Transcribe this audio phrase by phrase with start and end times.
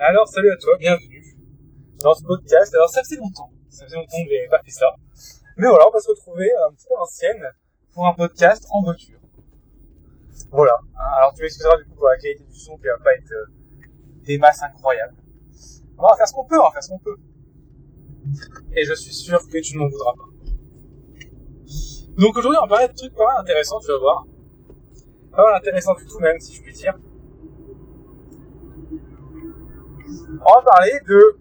[0.00, 1.24] Alors, salut à toi, bienvenue
[2.04, 2.72] dans ce podcast.
[2.72, 4.94] Alors, ça faisait longtemps, ça faisait longtemps que j'avais pas fait ça.
[5.56, 7.42] Mais voilà, on va se retrouver un petit peu ancienne
[7.92, 9.18] pour un podcast en voiture.
[10.52, 10.78] Voilà.
[11.16, 13.46] Alors, tu m'excuseras du coup pour la qualité du son qui va pas être euh,
[14.24, 15.16] des masses incroyables.
[15.98, 17.16] On va faire ce qu'on peut, on va faire ce qu'on peut.
[18.76, 20.28] Et je suis sûr que tu ne m'en voudras pas.
[22.16, 24.26] Donc aujourd'hui, on va parler de trucs pas mal intéressants, tu vas voir.
[25.32, 26.94] Pas mal intéressants du tout même, si je puis dire.
[30.46, 31.36] On va parler de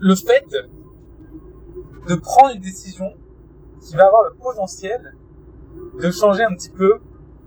[0.00, 0.46] le fait
[2.08, 3.12] de prendre une décision
[3.80, 5.14] qui va avoir le potentiel
[6.00, 6.98] de changer un petit peu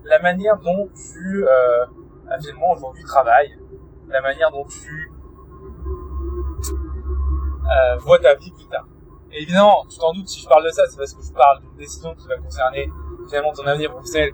[0.05, 1.85] la manière dont tu euh,
[2.73, 3.57] aujourd'hui travailles,
[4.07, 5.12] la manière dont tu
[6.71, 8.88] euh, vois ta vie plus tard.
[9.31, 11.62] Et évidemment, tu t'en doutes, si je parle de ça, c'est parce que je parle
[11.62, 12.90] d'une décision qui va concerner
[13.27, 14.31] finalement ton avenir professionnel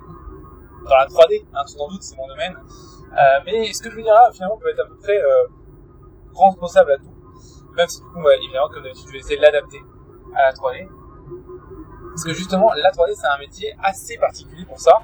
[0.83, 2.57] dans la 3D, hein, tu t'en doutes, c'est mon domaine.
[3.11, 5.47] Euh, mais ce que je veux dire là, finalement, peut être à peu près euh,
[6.33, 7.13] transportable à tout.
[7.75, 9.81] Même si du coup, évidemment, comme d'habitude, je vais essayer de l'adapter
[10.35, 10.87] à la 3D.
[12.09, 15.01] Parce que justement, la 3D, c'est un métier assez particulier pour ça.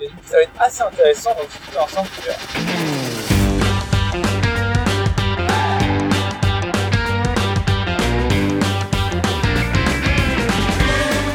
[0.00, 2.22] Et du coup, ça va être assez intéressant de discuter ensemble tout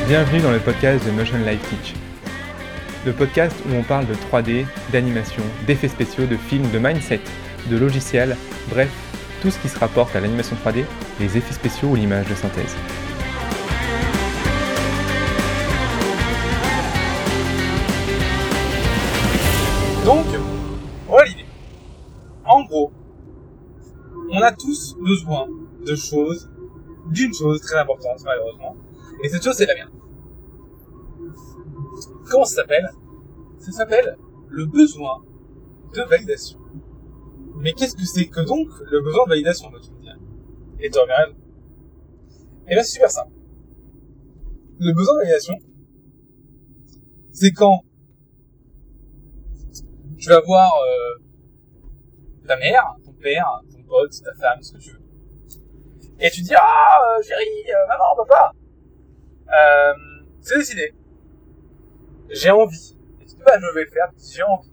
[0.08, 1.94] Bienvenue dans le podcast de Notion Life Teach.
[3.09, 7.21] Le podcast où on parle de 3D, d'animation, d'effets spéciaux, de films, de mindset,
[7.67, 8.38] de logiciels,
[8.69, 8.91] bref,
[9.41, 10.85] tout ce qui se rapporte à l'animation 3D,
[11.19, 12.75] les effets spéciaux ou l'image de synthèse.
[20.05, 20.27] Donc,
[21.07, 21.45] voilà l'idée.
[22.45, 22.91] En gros,
[24.30, 25.47] on a tous besoin
[25.83, 26.47] de choses,
[27.07, 28.75] d'une chose très importante malheureusement,
[29.23, 29.89] et cette chose c'est la mienne.
[32.30, 32.89] Comment ça s'appelle?
[33.58, 34.17] Ça s'appelle
[34.49, 35.23] le besoin
[35.94, 36.59] de validation.
[37.55, 40.17] Mais qu'est-ce que c'est que donc le besoin de validation, tu me dire
[40.80, 41.36] Et tu bien
[42.67, 43.33] Eh bien, c'est super simple.
[44.80, 45.55] Le besoin de validation,
[47.31, 47.83] c'est quand
[50.17, 51.23] tu vas voir euh,
[52.48, 54.99] ta mère, ton père, ton pote, ta femme, ce que tu veux.
[56.20, 58.52] Et tu dis, ah, euh, chérie, euh, maman, papa,
[60.42, 60.93] c'est décidé.
[62.32, 62.95] J'ai envie.
[63.22, 64.72] Et tu dis, bah, je vais le faire, j'ai envie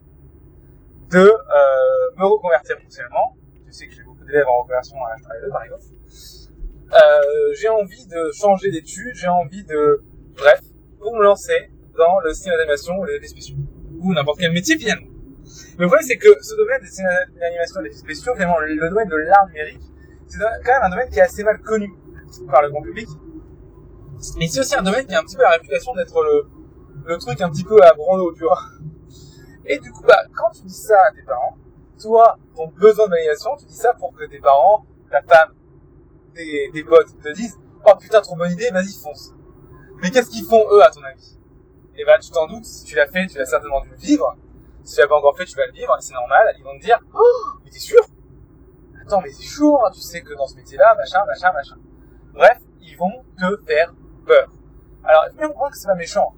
[1.10, 3.36] de euh, me reconvertir professionnellement.
[3.64, 5.84] Tu sais que j'ai beaucoup d'élèves en reconversion à H2, par exemple.
[6.92, 10.02] Euh, j'ai envie de changer d'études, j'ai envie de...
[10.36, 10.60] Bref,
[11.00, 13.56] pour me lancer dans le cinéma d'animation ou les effets spéciaux.
[14.00, 15.08] Ou n'importe quel métier, finalement.
[15.78, 18.88] Le problème, c'est que ce domaine des cinéma d'animation et des effets spéciaux, vraiment, le
[18.88, 19.82] domaine de l'art numérique,
[20.26, 21.90] c'est quand même un domaine qui est assez mal connu
[22.50, 23.08] par le grand public.
[24.38, 26.46] Mais c'est aussi un domaine qui a un petit peu la réputation d'être le,
[27.06, 28.60] le truc un petit peu à branlo, tu vois.
[29.64, 31.56] Et du coup, bah, quand tu dis ça à tes parents,
[32.00, 35.54] toi, ton besoin de validation, tu dis ça pour que tes parents, ta femme,
[36.34, 39.32] tes, tes potes te disent, oh putain, trop bonne idée, vas-y, fonce.
[40.02, 41.38] Mais qu'est-ce qu'ils font, eux, à ton avis?
[41.96, 44.36] Et bah, tu t'en doutes, si tu l'as fait, tu l'as certainement dû le vivre.
[44.82, 46.54] Si tu l'as pas encore fait, tu vas le vivre, c'est normal.
[46.58, 48.00] Ils vont te dire, oh, mais t'es sûr?
[49.00, 51.76] Attends, mais c'est chaud, hein, tu sais que dans ce métier-là, machin, machin, machin.
[52.34, 53.94] Bref, ils vont te faire
[54.26, 54.48] peur.
[55.04, 56.34] Alors, il faut bien comprendre que c'est pas méchant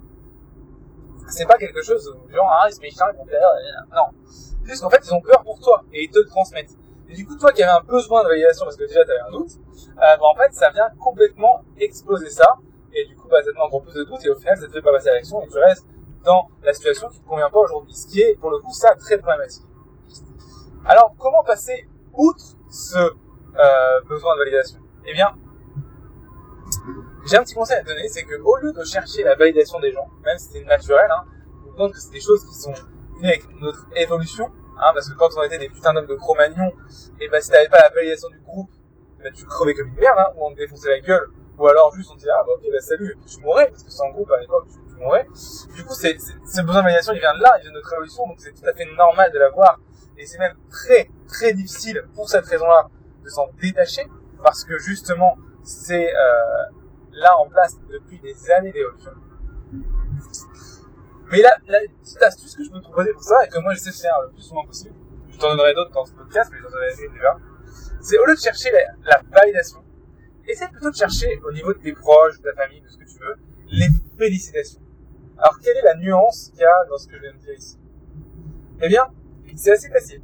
[1.29, 3.49] c'est pas quelque chose où genre ah ils se méchants ils vont faire
[3.95, 4.03] non.
[4.25, 6.77] C'est juste qu'en fait ils ont peur pour toi et ils te transmettent.
[7.07, 9.21] Et du coup toi qui avais un besoin de validation parce que déjà tu avais
[9.21, 12.57] un doute euh, bah, en fait ça vient complètement exploser ça.
[12.93, 14.67] Et du coup bah ça te met encore plus de doute et au final ça
[14.67, 15.85] te fait pas passer à l'action et tu restes
[16.23, 17.93] dans la situation qui te convient pas aujourd'hui.
[17.93, 19.63] Ce qui est pour le coup ça très problématique.
[20.85, 24.79] Alors comment passer outre ce euh, besoin de validation?
[25.05, 25.33] Eh bien
[27.25, 29.91] j'ai un petit conseil à donner, c'est que au lieu de chercher la validation des
[29.91, 31.25] gens, même si c'est naturel, hein,
[31.63, 32.73] vous compte que c'est des choses qui sont
[33.17, 36.71] venues avec notre évolution, hein, parce que quand on était des putains d'hommes de Cro-Magnon,
[37.19, 38.69] et bah si t'avais pas la validation du groupe,
[39.23, 41.93] bah tu crevais comme une merde, hein, ou on te défonçait la gueule, ou alors
[41.93, 44.31] juste on te disait ah bah ok bah salut, tu mourrais, parce que c'est groupe
[44.31, 45.27] à l'époque, tu, tu mourrais.
[45.75, 48.27] Du coup ce besoin de validation il vient de là, il vient de notre évolution,
[48.27, 49.79] donc c'est tout à fait normal de l'avoir,
[50.17, 52.87] et c'est même très très difficile pour cette raison-là
[53.23, 54.07] de s'en détacher,
[54.41, 56.63] parce que justement c'est euh,
[57.19, 59.11] là en place depuis des années des d'évolution.
[61.31, 63.73] Mais là, la petite astuce que je peux te proposer pour ça, et que moi
[63.73, 64.95] j'essaie de faire le plus souvent possible,
[65.29, 67.37] je t'en donnerai d'autres dans ce podcast, mais j'en donnerai une déjà,
[68.01, 69.83] c'est au lieu de chercher la, la validation,
[70.47, 73.05] essaie plutôt de chercher au niveau de tes proches, de ta famille, de ce que
[73.05, 73.35] tu veux,
[73.69, 74.81] les félicitations.
[75.37, 77.53] Alors quelle est la nuance qu'il y a dans ce que je viens de dire
[77.53, 77.77] ici?
[78.81, 79.07] Eh bien,
[79.55, 80.21] c'est assez facile.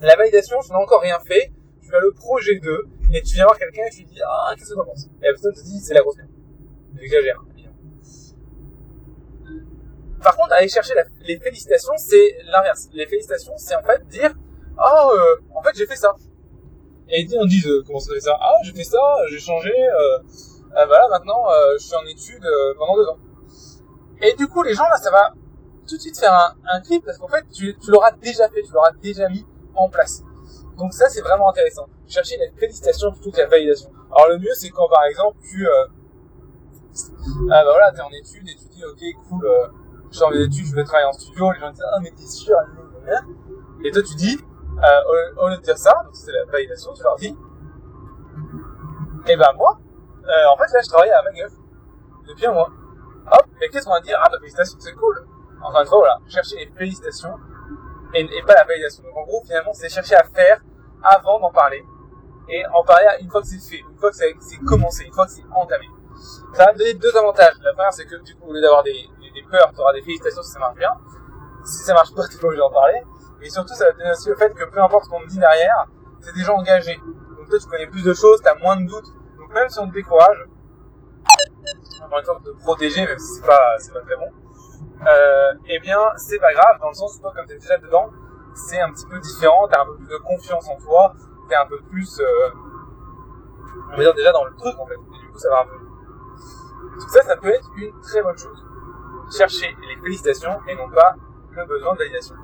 [0.00, 3.44] La validation, tu n'as encore rien fait, tu as le projet 2, mais tu viens
[3.44, 5.06] voir quelqu'un et tu lui dis Ah, qu'est-ce que t'en penses?
[5.22, 6.30] Et la personne te dit C'est la grosse merde.
[6.96, 7.44] J'exagère.
[10.22, 12.88] Par contre, aller chercher les félicitations, c'est l'inverse.
[12.92, 14.34] Les félicitations, c'est en fait dire
[14.76, 16.14] Ah, euh, en fait, j'ai fait ça.
[17.08, 18.36] Et on dit euh, Comment ça fait ça?
[18.40, 18.98] Ah, j'ai fait ça,
[19.30, 20.18] j'ai changé, euh,
[20.74, 23.18] ah, voilà, maintenant, euh, je suis en études euh, pendant deux ans.
[24.20, 25.32] Et du coup, les gens, là, ça va
[25.88, 28.92] tout de suite faire un, clip parce qu'en fait, tu l'auras déjà fait, tu l'auras
[29.02, 30.22] déjà mis en place.
[30.76, 31.86] Donc ça, c'est vraiment intéressant.
[32.08, 33.90] Chercher la félicitation plutôt que la validation.
[34.10, 35.68] Alors le mieux, c'est quand, par exemple, tu...
[35.68, 35.86] Euh,
[37.50, 39.68] ah bah voilà, t'es en études et tu dis, ok, cool, euh,
[40.10, 42.26] je suis en études, je vais travailler en studio, les gens disent, ah mais t'es
[42.26, 42.56] sûr,
[43.84, 44.38] et toi tu dis,
[44.82, 47.36] euh, au, lieu de dire ça, donc c'est la validation, tu leur dis,
[49.26, 49.78] eh ben moi,
[50.24, 51.52] euh, en fait là je travaille à Magueuf,
[52.26, 52.70] depuis un mois.
[53.30, 54.18] Hop, et qu'est-ce qu'on va dire?
[54.22, 55.26] Ah bah félicitations, c'est cool.
[55.62, 57.34] Enfin fois voilà, chercher les félicitations
[58.14, 59.02] et, et pas la validation.
[59.02, 60.62] Donc en gros finalement c'est chercher à faire
[61.02, 61.84] avant d'en parler
[62.48, 65.26] et en parler une fois que c'est fait, une fois que c'est commencé, une fois
[65.26, 65.86] que c'est entamé.
[66.54, 67.54] Ça va me donner deux avantages.
[67.62, 68.94] La première c'est que du coup au lieu d'avoir des,
[69.50, 70.92] peurs, tu auras des félicitations si ça marche bien.
[71.64, 73.02] Si ça marche pas, pas obligé d'en parler.
[73.42, 75.28] Et surtout ça va te donner aussi le fait que peu importe ce qu'on te
[75.28, 75.86] dit derrière,
[76.20, 77.00] c'est des gens engagés.
[77.36, 79.12] Donc toi tu connais plus de choses, t'as moins de doutes.
[79.38, 80.48] Donc même si on te décourage,
[82.04, 84.30] encore une fois, de protéger, même si c'est pas, pas très bon,
[85.06, 88.10] euh, eh bien, c'est pas grave, dans le sens où toi, comme t'es déjà dedans,
[88.54, 91.14] c'est un petit peu différent, t'as un peu plus de confiance en toi,
[91.48, 92.50] t'es un peu plus, euh,
[93.92, 95.66] on va dire déjà dans le truc, en fait, et du coup, ça va un
[95.66, 95.78] peu.
[97.00, 98.64] Tout ça, ça peut être une très bonne chose.
[99.36, 101.16] Chercher les félicitations et non pas
[101.50, 102.34] le besoin de validation.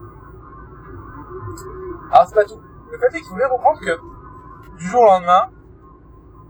[2.11, 2.61] Alors, c'est pas tout.
[2.91, 3.99] Le fait est qu'il faut bien comprendre que,
[4.77, 5.49] du jour au lendemain,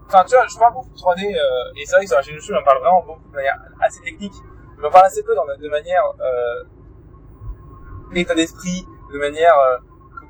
[0.06, 2.22] Enfin, tu vois, je parle beaucoup de 3D, euh, et c'est vrai que sur la
[2.22, 4.34] chaîne YouTube, j'en parle vraiment beaucoup de manière assez technique.
[4.80, 6.64] J'en parle assez peu dans, de manière euh,
[8.14, 9.78] état d'esprit, de manière euh,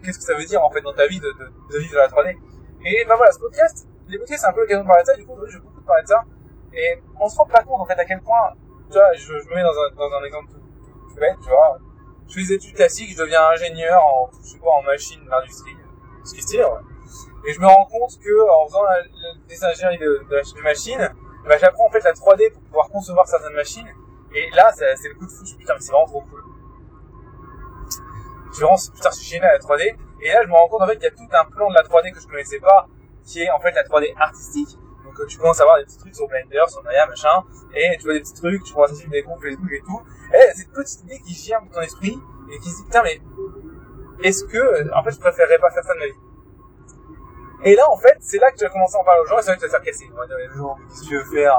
[0.04, 2.08] qu'est-ce que ça veut dire en fait dans ta vie de, de, de vivre la
[2.08, 2.36] 3D.
[2.84, 5.14] Et ben voilà, ce podcast, les podcasts c'est un peu l'occasion de parler de ça,
[5.16, 6.22] du coup aujourd'hui je vais beaucoup parler de ça,
[6.72, 8.52] et on se rend pas compte en fait à quel point,
[8.90, 11.78] tu vois, je, me mets dans un, dans un exemple tout, bête, tu vois,
[12.28, 15.76] je fais des études classiques, je deviens ingénieur en, je sais pas, en machine d'industrie,
[16.24, 16.68] ce qui se tire.
[17.46, 18.82] Et je me rends compte que en faisant
[19.46, 21.14] des ingénieries de, de, de machines,
[21.46, 23.88] bah, j'apprends en fait la 3D pour pouvoir concevoir certaines machines.
[24.34, 25.44] Et là, c'est le coup de fou.
[25.44, 26.42] Je me putain, mais c'est vraiment trop cool.
[28.54, 29.96] Je putain, suis génial à la 3D.
[30.22, 31.74] Et là, je me rends compte en fait qu'il y a tout un plan de
[31.74, 32.86] la 3D que je connaissais pas,
[33.24, 34.78] qui est en fait la 3D artistique.
[35.04, 37.42] Donc tu commences à voir des petits trucs sur Blender, sur Maya, machin,
[37.74, 40.00] et tu vois des petits trucs, tu commences à suivre des groupes Facebook et tout.
[40.32, 42.18] Et là, cette petite idée qui germe dans ton esprit,
[42.50, 43.20] et qui se dit, putain, mais
[44.22, 46.12] est-ce que, en fait, je préférerais pas faire ça de ma vie?
[47.64, 49.38] Et là, en fait, c'est là que tu vas commencer à en parler aux gens
[49.38, 50.10] et c'est là que tu vas te faire casser.
[50.12, 50.46] On va dire, mais
[50.88, 51.56] qu'est-ce que tu veux faire?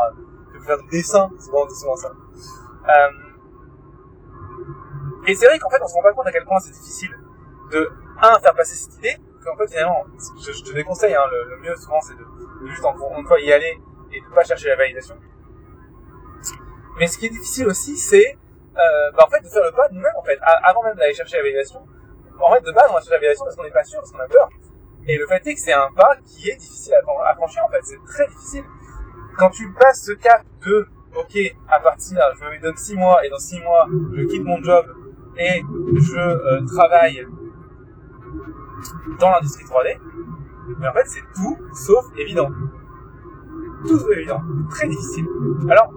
[0.51, 1.29] Tu veux faire du dessin?
[1.39, 2.09] C'est vraiment souvent ça.
[2.09, 3.24] Euh...
[5.27, 7.11] Et c'est vrai qu'en fait, on se rend pas compte à quel point c'est difficile
[7.71, 7.89] de,
[8.21, 10.03] un, faire passer cette idée, qu'en fait, finalement,
[10.39, 13.51] je, te déconseille, hein, le, mieux souvent, c'est de, de, juste encore une fois y
[13.51, 13.79] aller
[14.11, 15.15] et de pas chercher la validation.
[16.97, 18.37] Mais ce qui est difficile aussi, c'est,
[18.77, 21.37] euh, bah, en fait, de faire le pas nous-mêmes, en fait, avant même d'aller chercher
[21.37, 21.85] la validation.
[22.39, 24.11] En fait, de base, on va chercher la validation parce qu'on n'est pas sûr, parce
[24.11, 24.49] qu'on a peur.
[25.07, 27.81] Et le fait est que c'est un pas qui est difficile à, franchir, en fait.
[27.83, 28.63] C'est très difficile.
[29.37, 31.37] Quand tu passes ce cap de, ok,
[31.69, 34.85] à partir, je me donne 6 mois, et dans 6 mois, je quitte mon job,
[35.37, 35.63] et
[35.95, 37.25] je euh, travaille
[39.19, 39.99] dans l'industrie 3D,
[40.79, 42.49] mais en fait, c'est tout sauf évident.
[43.87, 44.41] Tout sauf évident.
[44.69, 45.25] Très difficile.
[45.69, 45.91] Alors,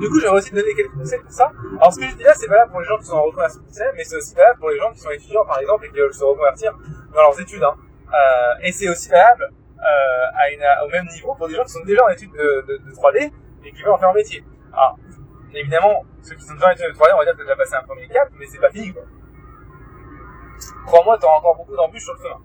[0.00, 1.52] du coup, j'aimerais aussi donner quelques conseils pour ça.
[1.78, 3.60] Alors, ce que je dis là, c'est valable pour les gens qui sont en reconversion
[3.60, 5.98] professionnelle, mais c'est aussi valable pour les gens qui sont étudiants, par exemple, et qui
[5.98, 6.76] veulent se reconvertir
[7.14, 7.62] dans leurs études.
[7.62, 7.74] Hein.
[8.08, 12.04] Euh, et c'est aussi valable euh, au même niveau pour des gens qui sont déjà
[12.04, 13.30] en études de, de, de 3D
[13.64, 14.44] et qui veulent en faire un métier.
[14.72, 14.98] Alors,
[15.54, 17.56] évidemment, ceux qui sont déjà études de 3D, on va dire que tu as déjà
[17.56, 19.02] passé un premier cap, mais c'est pas fini, quoi.
[20.86, 22.40] Crois-moi, tu auras encore beaucoup d'embûches sur le chemin.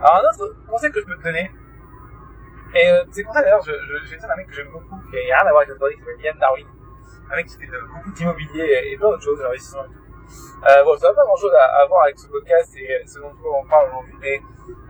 [0.00, 1.50] Alors, un autre conseil que je peux te donner,
[2.74, 5.46] et euh, c'est pour ça d'ailleurs, j'ai un mec que j'aime beaucoup, qui n'a rien
[5.46, 6.66] à voir avec 3D, qui s'appelle Yann Darwin.
[7.30, 10.02] Un mec qui fait de, beaucoup d'immobilier et, plein d'autres choses, d'investissement et tout.
[10.66, 13.32] Euh, bon, ça n'a pas grand chose à, voir avec ce podcast et ce dont
[13.44, 14.40] on parle aujourd'hui, mais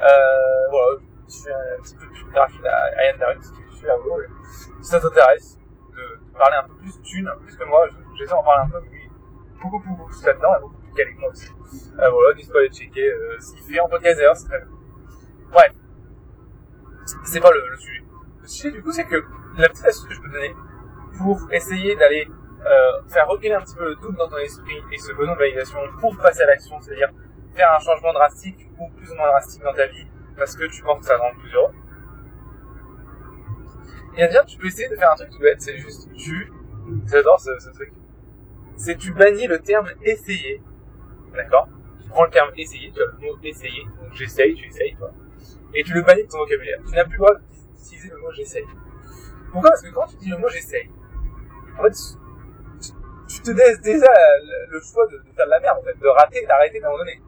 [0.00, 3.76] euh, voilà, je fais un petit peu de biographie à, Yann Darwin, parce que je
[3.76, 4.20] suis à vous.
[4.80, 5.58] Si ça t'intéresse,
[6.38, 7.86] parler un peu plus d'une, plus que moi,
[8.16, 9.10] j'essaie d'en parler un peu, mais lui,
[9.62, 11.50] beaucoup, beaucoup plus là-dedans, et beaucoup plus calé que moi aussi.
[11.98, 14.48] Euh, voilà, n'hésite pas à aller checker euh, ce qu'il fait en podcast d'ailleurs, c'est
[14.48, 14.68] très bien.
[15.50, 15.72] Bref,
[17.24, 18.04] c'est pas le, sujet.
[18.40, 19.24] Le sujet, du coup, c'est que
[19.56, 20.54] la petite astuce que je peux donner
[21.18, 22.26] pour essayer d'aller
[22.64, 25.38] euh, faire reculer un petit peu le doute dans ton esprit et ce besoin de
[25.38, 27.10] validation pour passer à l'action, c'est-à-dire
[27.54, 30.82] faire un changement drastique ou plus ou moins drastique dans ta vie parce que tu
[30.82, 31.72] penses que ça te rend plus heureux.
[34.16, 36.52] Et bien, tu peux essayer de faire un truc tout bête, c'est juste tu,
[37.06, 37.92] j'adore ce, truc,
[38.76, 40.62] c'est tu bannis le terme essayer,
[41.34, 41.68] d'accord?
[42.02, 45.12] Tu prends le terme essayer, tu as le mot essayer, donc j'essaye, tu essayes, toi,
[45.74, 46.78] et tu le bannis de ton vocabulaire.
[46.86, 48.66] Tu n'as plus le droit d'utiliser le mot j'essaye.
[49.50, 49.70] Pourquoi?
[49.70, 50.90] Parce que quand tu dis le mot j'essaye,
[51.78, 51.96] en fait,
[53.28, 54.12] tu te laisses déjà
[54.68, 56.98] le choix de, de, faire de la merde, en fait, de rater, d'arrêter d'un moment
[56.98, 57.18] donné.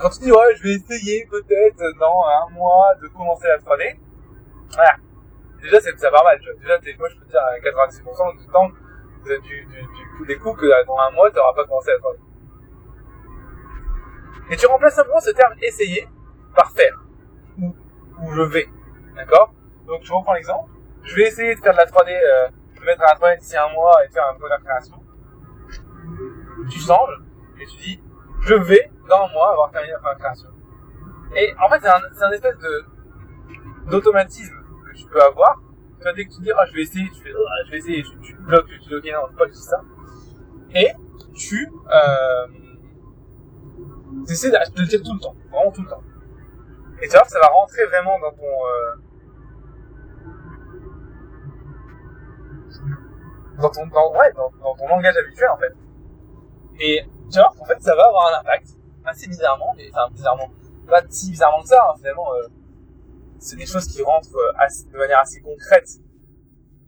[0.00, 3.98] quand tu dis ouais, je vais essayer peut-être dans un mois de commencer la 3D,
[4.74, 4.96] voilà.
[5.64, 6.50] Déjà, ça part mal, tu.
[6.60, 8.68] Déjà, moi, je peux te dire à 96% du temps,
[9.24, 12.18] du, du, des coups que dans un mois, t'auras pas commencé la 3D.
[14.50, 16.06] Et tu remplaces simplement ce terme essayer
[16.54, 17.02] par faire.
[17.58, 17.74] Ou,
[18.34, 18.68] je vais.
[19.16, 19.54] D'accord?
[19.86, 20.70] Donc, je reprends l'exemple.
[21.02, 22.48] Je vais essayer de faire de la 3D, euh,
[22.80, 25.02] me mettre à la 3D d'ici un mois et faire un peu de création.
[26.70, 27.22] Tu changes
[27.58, 28.02] et tu dis,
[28.42, 30.50] je vais, dans un mois, avoir terminé la création.
[31.34, 32.84] Et en fait, c'est un, un espèce de,
[33.86, 34.63] d'automatisme
[34.94, 35.60] tu peux avoir.
[36.00, 38.02] Tu dès que tu dis, ah, je vais essayer, tu fais, ah, je vais essayer,
[38.02, 39.80] tu, tu bloques, tu dis, ok, non, pas que je dis ça.
[40.74, 40.90] Et
[41.34, 42.46] tu, euh,
[44.28, 46.02] essaies de le dire tout le temps, vraiment tout le temps.
[47.00, 48.94] Et tu vas voir que ça va rentrer vraiment dans ton, euh,
[53.60, 54.12] dans ton, dans,
[54.60, 55.72] dans, ton langage habituel, en fait.
[56.80, 58.68] Et tu vois, en fait, ça va avoir un impact,
[59.04, 60.50] assez bizarrement, mais, enfin, bizarrement,
[60.88, 62.48] pas si bizarrement que ça, hein, finalement, euh,
[63.44, 65.88] c'est des choses qui rentrent euh, de manière assez concrète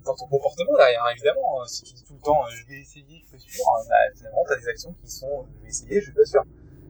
[0.04, 1.60] dans ton comportement derrière, hein, évidemment.
[1.60, 1.66] Hein.
[1.66, 4.44] Si tu dis tout le temps, euh, je vais essayer, je suis sûr, bah, finalement,
[4.48, 6.42] t'as des actions qui sont, je vais essayer, je suis pas sûr.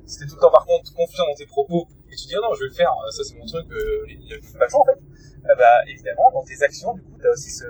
[0.06, 2.42] Si t'es tout le temps, par contre, confiant dans tes propos, et tu dis, oh
[2.42, 4.80] non, je vais le faire, ça c'est mon truc, euh, n'y a pas le choix,
[4.80, 5.00] en fait,
[5.42, 7.64] bah, évidemment, dans tes actions, du coup, t'as aussi ce,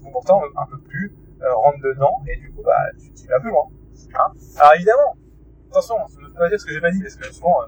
[0.00, 3.50] comportement un peu plus euh, rentre dedans et du coup bah tu, tu vas plus
[3.50, 3.68] loin.
[4.14, 5.16] Hein Alors évidemment,
[5.70, 7.66] attention, ça ne veut pas dire ce que j'ai pas dit parce que souvent euh,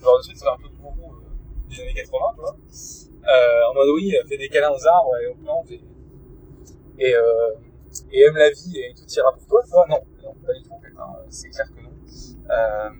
[0.00, 2.56] genre de truc c'est un peu trop euh, des années 80 tu vois.
[3.24, 5.82] Euh, en mode oui, fait des câlins aux arbres et aux plantes et
[7.00, 7.52] et, euh,
[8.10, 9.86] et aime la vie et tout ira pour toi, tu vois.
[9.88, 10.92] Non, non, pas du tout en fait.
[10.98, 11.16] Hein.
[11.28, 11.90] C'est clair que non.
[12.50, 12.90] Euh,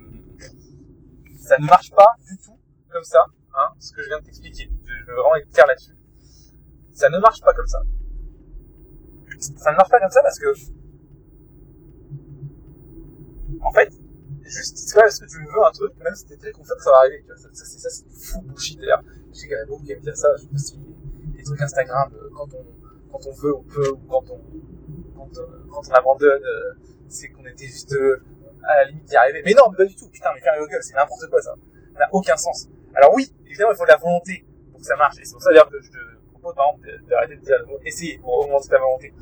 [1.40, 2.56] ça ne marche pas du tout
[2.90, 4.70] comme ça, hein, ce que je viens de t'expliquer.
[4.84, 5.96] Je, je veux vraiment être clair là-dessus.
[6.92, 7.80] Ça ne marche pas comme ça
[9.38, 10.52] ça ne marche pas comme ça parce que,
[13.60, 13.92] en fait,
[14.48, 16.82] juste, c'est pas parce que tu veux un truc, même si t'es très confiant que
[16.82, 17.36] ça va arriver, tu vois.
[17.36, 19.02] Ça, c'est, ça, c'est fou bullshit d'ailleurs.
[19.32, 20.80] Je sais qu'il a beaucoup qui aiment dire ça, je sais pas si
[21.36, 22.64] les, trucs Instagram, euh, quand on,
[23.12, 24.40] quand on veut, on peut, ou quand on,
[25.16, 26.74] quand, euh, on abandonne, euh,
[27.08, 27.94] c'est qu'on était juste
[28.64, 29.42] à la limite d'y arriver.
[29.44, 30.08] Mais non, pas du tout.
[30.08, 31.54] Putain, mais faire le gueule, c'est n'importe quoi ça.
[31.94, 32.68] Ça n'a aucun sens.
[32.94, 35.18] Alors oui, évidemment, il faut de la volonté pour que ça marche.
[35.20, 35.98] Et c'est pour ça d'ailleurs que je te
[36.32, 39.12] propose par exemple d'arrêter de dire le mot essayer pour augmenter ta volonté.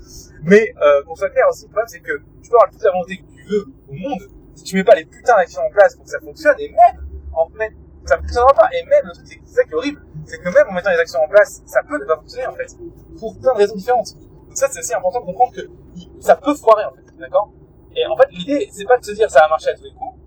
[0.42, 0.74] Mais
[1.06, 3.34] qu'on soit clair aussi, le problème c'est que tu peux avoir toute la volonté que
[3.34, 4.22] tu veux au monde,
[4.56, 7.06] si tu mets pas les putains d'actions en place pour que ça fonctionne, et même
[7.32, 7.72] en fait,
[8.04, 8.68] ça fonctionnera pas.
[8.72, 10.98] Et même le truc, c'est ça qui est horrible, c'est que même en mettant les
[10.98, 12.74] actions en place, ça peut ne pas fonctionner en fait,
[13.18, 14.14] pour plein de raisons différentes.
[14.14, 15.62] Donc ça c'est aussi important de comprendre que
[16.20, 17.52] ça peut foirer en fait, d'accord?
[17.94, 19.92] Et en fait l'idée c'est pas de se dire ça va marcher à tous les
[19.92, 20.18] coups.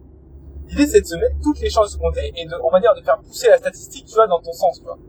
[0.68, 2.94] L'idée c'est de se mettre toutes les chances de compter et de, on va dire,
[2.96, 5.00] de faire pousser la statistique, tu vois, dans ton sens, tu vois.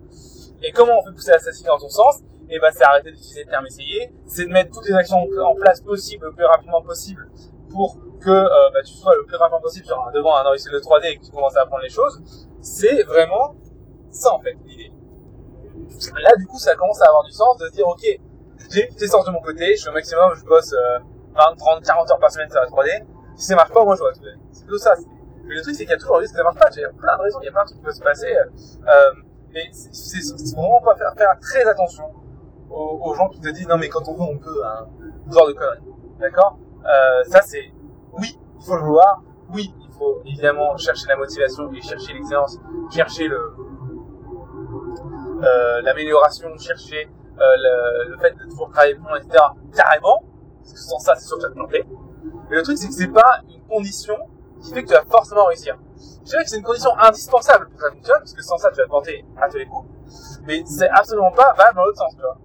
[0.62, 2.20] Et comment on fait pousser la statistique dans ton sens?
[2.48, 5.18] Et eh ben, c'est arrêter d'utiliser le terme essayer, c'est de mettre toutes les actions
[5.18, 7.30] en place possibles le plus rapidement possible
[7.70, 11.06] pour que euh, bah, tu sois le plus rapidement possible devant un logiciel de 3D
[11.06, 12.20] et que tu commences à apprendre les choses.
[12.60, 13.54] C'est vraiment
[14.10, 14.92] ça en fait l'idée.
[16.20, 18.04] Là du coup ça commence à avoir du sens de se dire ok,
[18.70, 20.98] j'ai les sens de mon côté, je suis au maximum, je bosse euh,
[21.34, 23.04] 20, 30, 40 heures par semaine sur la 3D.
[23.36, 24.20] Si ça marche pas, moi je vois tout.
[24.52, 24.94] C'est plutôt ça.
[25.44, 26.68] Mais le truc c'est qu'il y a toujours risque que ça marche pas.
[26.76, 28.02] Il y a plein de raisons, il y a plein de trucs qui peuvent se
[28.02, 28.34] passer.
[28.36, 29.10] Euh,
[29.52, 32.04] mais c'est vraiment pas faire, très attention
[32.70, 34.86] aux, gens qui te disent non mais quand on veut on peut, hein,
[35.30, 35.80] genre de conneries.
[36.20, 36.58] D'accord?
[36.84, 37.72] Euh, Ça c'est
[38.18, 39.22] oui, il faut le vouloir.
[39.52, 42.58] Oui, il faut évidemment chercher la motivation et chercher l'excellence,
[42.90, 43.52] chercher le
[45.42, 49.42] euh, l'amélioration, chercher euh, le, fait de toujours travailler bon, etc.
[49.74, 50.22] Carrément,
[50.58, 51.84] parce que sans ça c'est sûr que tu vas te planter.
[52.50, 54.16] Mais le truc c'est que c'est pas une condition
[54.60, 55.78] qui fait que tu vas forcément réussir.
[56.24, 58.70] Je dirais que c'est une condition indispensable pour que ça fonctionne, parce que sans ça,
[58.70, 59.88] tu vas te planter à tous les coups.
[60.46, 62.38] Mais c'est absolument pas valable dans l'autre sens, tu vois.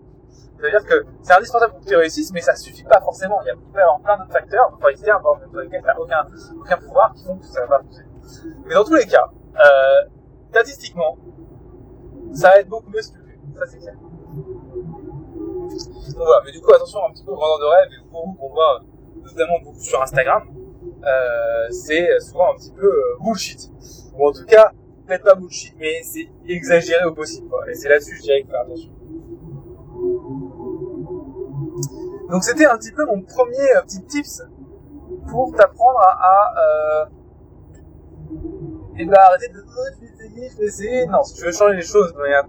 [0.69, 3.39] C'est-à-dire que c'est indispensable pour que tu réussisses, mais ça suffit pas forcément.
[3.43, 5.97] Il, y a, peut y avoir plein d'autres facteurs, parfois externes, dans lesquels tu n'as
[5.97, 6.25] aucun,
[6.59, 8.09] aucun pouvoir, qui font que ça va pas fonctionner.
[8.65, 10.09] Mais dans tous les cas, euh,
[10.49, 11.17] statistiquement,
[12.33, 13.39] ça va être beaucoup mieux si tu le fais.
[13.59, 13.95] Ça, c'est clair.
[13.95, 18.09] Donc voilà, mais du coup, attention un petit peu au grandeur de rêve et au
[18.09, 18.81] cours qu'on voit
[19.23, 20.43] notamment beaucoup sur Instagram
[21.05, 23.69] euh, c'est souvent un petit peu euh, bullshit.
[24.17, 24.71] Ou en tout cas,
[25.05, 27.47] peut-être pas bullshit, mais c'est exagéré au possible.
[27.69, 28.91] Et c'est là-dessus, je dirais qu'il faut faire attention.
[32.29, 34.41] Donc c'était un petit peu mon premier euh, petit tips
[35.29, 37.05] pour t'apprendre à, euh,
[38.97, 41.05] et eh ben arrêter de je vais essayer, je vais essayer.
[41.07, 42.45] Non, si tu veux changer les choses de manière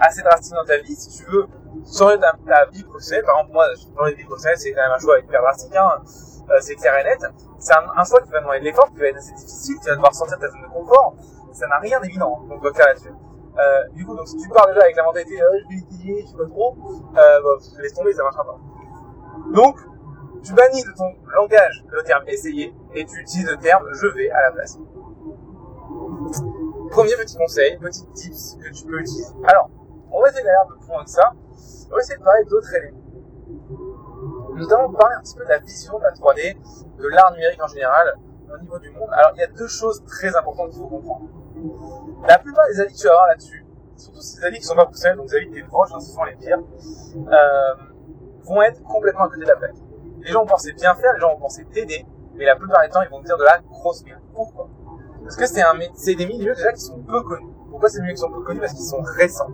[0.00, 1.46] assez drastique dans ta vie, si tu veux
[1.86, 4.92] changer ta, ta vie professionnelle, par exemple moi changer de vie professionnelle c'est quand même
[4.92, 6.02] un choix hyper drastique, hein,
[6.50, 7.24] euh, c'est clair et net.
[7.58, 9.94] C'est un, choix qui va demander de l'effort, qui va être assez difficile, tu vas
[9.94, 11.16] devoir sortir de ta zone de confort.
[11.52, 13.12] Ça n'a rien d'évident, donc on faire là-dessus.
[13.58, 16.22] Euh, du coup, donc si tu pars déjà avec la mentalité, euh, je vais essayer,
[16.22, 16.76] je sais pas trop,
[17.16, 18.58] euh, bah, laisse tomber, ça marchera pas.
[19.52, 19.76] Donc,
[20.42, 24.30] tu bannis de ton langage le terme essayer et tu utilises le terme je vais
[24.30, 24.78] à la place.
[26.90, 29.34] premier petit conseil, petit tips que tu peux utiliser.
[29.44, 29.70] Alors,
[30.12, 30.44] on va essayer
[30.78, 31.32] plus loin que ça.
[31.90, 32.98] On va essayer de parler d'autres éléments.
[34.54, 36.56] Notamment parler un petit peu de la vision de la 3D,
[36.98, 38.14] de l'art numérique en général,
[38.52, 39.08] au niveau du monde.
[39.12, 41.26] Alors, il y a deux choses très importantes qu'il faut comprendre.
[42.26, 44.86] La plupart des avis que tu vas avoir là-dessus, surtout ces avis qui sont pas
[44.86, 47.74] personnels, donc les avis de tes proches, hein, ce sont les pires, euh,
[48.46, 49.74] vont être complètement à côté de la plaque.
[50.20, 52.90] Les gens vont penser bien faire, les gens vont penser t'aider, mais la plupart du
[52.90, 54.20] temps, ils vont te dire de la grosse merde.
[54.34, 54.68] Pourquoi?
[55.22, 55.62] Parce que c'est
[55.94, 57.52] c'est des milieux déjà qui sont peu connus.
[57.70, 58.60] Pourquoi ces milieux qui sont peu connus?
[58.60, 59.50] Parce qu'ils sont récents.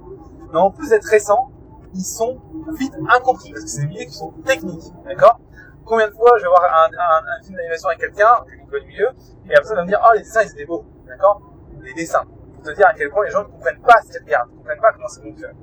[0.52, 1.50] Mais en plus d'être récents,
[1.94, 2.40] ils sont
[2.78, 5.40] vite incompris parce que c'est des milieux qui sont techniques, d'accord?
[5.84, 9.08] Combien de fois je vais voir un, film d'animation avec quelqu'un, qui connaît le milieu,
[9.48, 11.42] et après ça va me dire, oh les dessins ils étaient beaux, d'accord?
[11.82, 14.22] Les dessins, pour te dire à quel point les gens ne comprennent pas ce qu'ils
[14.22, 15.54] regardent, ne comprennent pas comment ça fonctionne.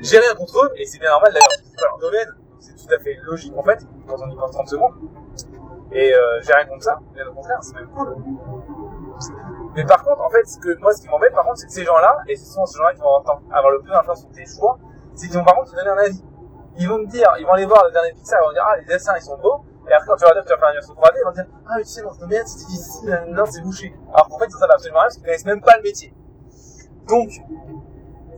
[0.00, 2.94] J'ai rien contre eux, et c'est bien normal d'ailleurs, c'est pas leur domaine, c'est tout
[2.94, 4.94] à fait logique en fait, quand on y pense 30 secondes.
[5.92, 8.16] Et euh, j'ai rien contre ça, bien au contraire, c'est même cool.
[9.74, 11.72] Mais par contre, en fait, ce que, moi, ce qui m'embête, par contre, c'est que
[11.72, 13.16] ces gens-là, et ce sont ces gens-là qui vont
[13.50, 14.78] avoir le plus d'influence sur tes choix,
[15.14, 16.24] c'est qu'ils vont par contre te donner un avis.
[16.78, 18.76] Ils vont te dire, ils vont aller voir le dernier Pixar, ils vont dire, ah,
[18.78, 20.94] les dessins, ils sont beaux, et après, quand tu vas dire que faire une version
[20.94, 23.60] 3D, ils vont dire, ah, mais tu sais, dans ce domaine, c'est difficile, non, c'est
[23.60, 23.94] bouché.
[24.12, 26.14] Alors qu'en fait, ça savent absolument rien, parce qu'ils connaissent même pas le métier.
[27.08, 27.28] Donc,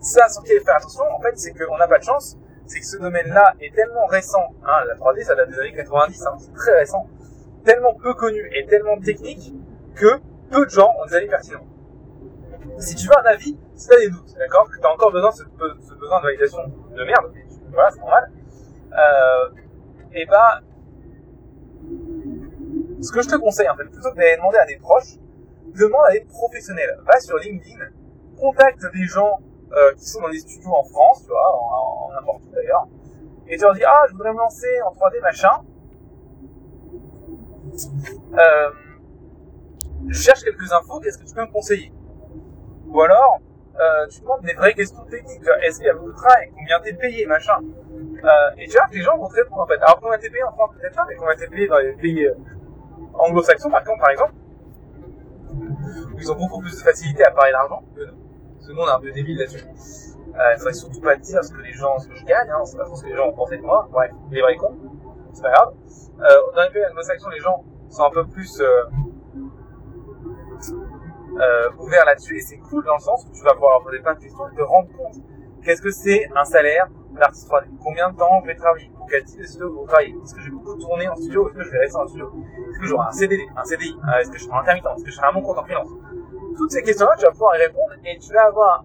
[0.02, 2.86] ça, sur lequel faire attention, en fait, c'est qu'on n'a pas de chance, c'est que
[2.86, 6.52] ce domaine-là est tellement récent, hein, la 3D, ça date des années 90, hein, c'est
[6.52, 7.08] très récent,
[7.64, 9.54] tellement peu connu et tellement technique
[9.94, 11.66] que peu de gens ont des avis pertinents.
[12.78, 15.12] Si tu veux un avis, si tu as des doutes, d'accord, que tu as encore
[15.12, 15.44] besoin de ce,
[15.94, 17.32] besoin de validation de merde,
[17.72, 18.30] voilà, c'est normal,
[18.92, 19.48] euh,
[20.14, 20.60] et bah,
[23.00, 25.16] ce que je te conseille, en fait, plutôt que d'aller demander à des proches,
[25.74, 26.98] demande à des professionnels.
[27.04, 27.78] Va sur LinkedIn,
[28.38, 29.40] contacte des gens
[29.76, 32.86] euh, qui sont dans des studios en France, tu vois, en n'importe où d'ailleurs,
[33.48, 35.62] et tu leur dis, ah, je voudrais me lancer en 3D, machin,
[38.38, 38.70] euh,
[40.08, 41.92] je cherche quelques infos, qu'est-ce que tu peux me conseiller?
[42.88, 43.40] Ou alors,
[43.80, 45.42] euh, tu demandes des vraies questions techniques.
[45.62, 47.58] Est-ce qu'il y a beaucoup de travail Combien t'es payé Machin.
[47.60, 49.80] Euh, et tu vois que les gens vont te répondre en fait.
[49.80, 52.28] Alors combien t'es payé en France peut-être pas, mais combien t'es payé dans les pays
[53.14, 54.34] anglo-saxons par contre, par exemple,
[56.18, 58.21] ils ont beaucoup plus de facilité à parler d'argent que nous.
[58.66, 59.64] Que nous on est un peu débile là-dessus.
[59.64, 62.64] Euh, il faudrait surtout pas dire ce que les gens, ce que je gagne, hein,
[62.64, 63.88] c'est pas trop ce que les gens ont pensé de moi.
[63.92, 64.76] Ouais, les vrais cons,
[65.32, 65.74] c'est pas grave.
[66.20, 68.84] Euh, dans les pays anglo-saxons, les gens sont un peu plus euh,
[71.40, 72.36] euh, ouverts là-dessus.
[72.36, 74.54] Et c'est cool dans le sens où tu vas pouvoir poser plein de questions et
[74.54, 75.16] te rendre compte
[75.64, 78.90] qu'est-ce que c'est un salaire d'artiste 3D Combien de temps je vais travailler?
[78.96, 81.48] Pour quel type de studio vous travailler Est-ce que je vais beaucoup tourner en studio?
[81.48, 82.32] Est-ce que je vais rester en studio?
[82.70, 84.86] Est-ce que j'aurai un CDD, un CDI Est-ce que je serai intermittent?
[84.96, 85.88] Est-ce que je serai à mon compte en freelance?
[86.56, 88.84] Toutes ces questions-là, tu vas pouvoir y répondre et tu vas avoir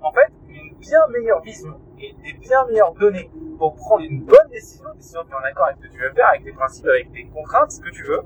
[0.00, 4.48] en fait une bien meilleure vision et des bien meilleures données pour prendre une bonne
[4.50, 6.52] décision, une décision qui est en accord avec ce que tu veux faire, avec tes
[6.52, 8.22] principes, avec tes contraintes, ce que tu veux,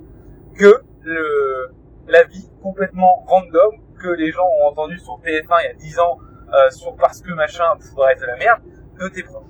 [0.54, 1.70] que le,
[2.08, 5.98] la vie complètement random que les gens ont entendu sur TF1 il y a 10
[6.00, 6.18] ans
[6.52, 8.60] euh, sur parce que machin pourrait être la merde
[8.98, 9.44] de tes proches.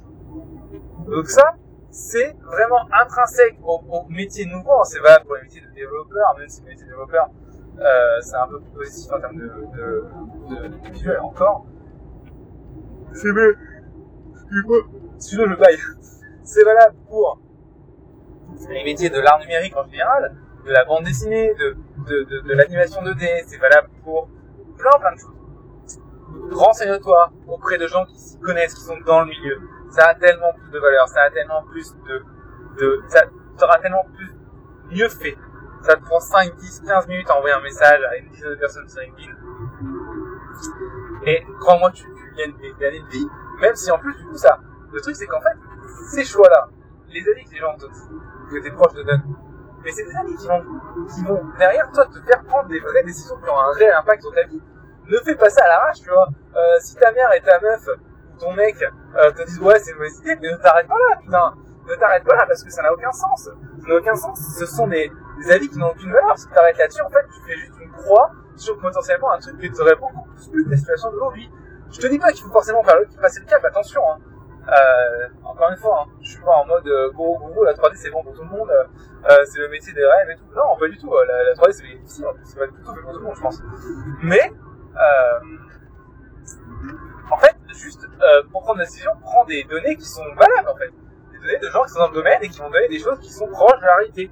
[1.06, 1.54] Donc ça,
[1.90, 6.48] c'est vraiment intrinsèque au, au métier nouveau, c'est valable pour les métiers de développeur, même
[6.48, 7.30] si le métier de développeur
[8.20, 10.04] c'est un peu plus positif en termes de, de,
[10.50, 11.66] de, de visuel encore.
[13.12, 13.56] C'est mieux.
[15.18, 15.76] Si je le bail.
[16.42, 17.38] C'est valable pour
[18.70, 20.34] les métiers de l'art numérique en général,
[20.66, 21.76] de la bande dessinée, de,
[22.08, 24.28] de, de, de l'animation 2D, c'est valable pour
[24.76, 26.50] plein plein de choses.
[26.52, 29.60] Renseigne-toi auprès de gens qui s'y connaissent, qui sont dans le milieu.
[29.90, 32.22] Ça a tellement plus de valeur, ça a tellement plus de,
[32.78, 33.20] de ça
[33.58, 34.30] sera tellement plus
[34.90, 35.36] mieux fait.
[35.82, 38.56] Ça te prend 5, 10, 15 minutes à envoyer un message à une dizaine de
[38.56, 39.32] personnes sur LinkedIn.
[41.26, 43.28] Et crois-moi, tu, tu gagnes des années de vie,
[43.60, 44.58] même si en plus, du coup, ça,
[44.92, 45.56] le truc, c'est qu'en fait,
[46.10, 46.68] ces choix-là,
[47.08, 47.86] les avis que les gens te
[48.50, 49.22] que tes proches te donnent,
[49.84, 50.62] mais c'est des amis qui vont,
[51.14, 54.22] qui vont derrière toi te faire prendre des vraies décisions qui ont un réel impact
[54.22, 54.60] sur ta vie.
[55.06, 56.28] Ne fais pas ça à l'arrache, tu vois.
[56.56, 59.92] Euh, si ta mère et ta meuf ou ton mec euh, te disent ouais c'est
[59.92, 61.54] une mauvaise idée, mais ne t'arrête pas là, putain.
[61.88, 63.44] Ne t'arrête pas là parce que ça n'a aucun sens.
[63.44, 64.38] Ça n'a aucun sens.
[64.58, 65.10] Ce sont des,
[65.42, 66.38] des avis qui n'ont aucune valeur.
[66.38, 69.58] Si tu t'arrêtes là-dessus, en fait, tu fais juste une croix sur potentiellement un truc
[69.58, 71.50] qui te beaucoup plus plu que la situation d'aujourd'hui.
[71.90, 74.02] Je te dis pas qu'il faut forcément faire le, passer le cap, attention.
[74.10, 74.18] Hein.
[74.68, 77.92] Euh, encore une fois, hein, je suis pas en mode euh, gros gros, la 3D
[77.94, 80.44] c'est bon pour tout le monde, euh, c'est le métier des rêves et tout.
[80.54, 81.12] Non, pas du tout.
[81.12, 83.60] Euh, la, la 3D c'est difficile, c'est plutôt fait pour tout le monde, je pense.
[84.22, 84.52] Mais
[84.94, 85.40] euh,
[87.32, 90.76] en fait, juste euh, pour prendre une décision, prends des données qui sont valables en
[90.76, 90.90] fait,
[91.32, 93.18] des données de gens qui sont dans le domaine et qui vont donner des choses
[93.20, 94.30] qui sont proches de la réalité.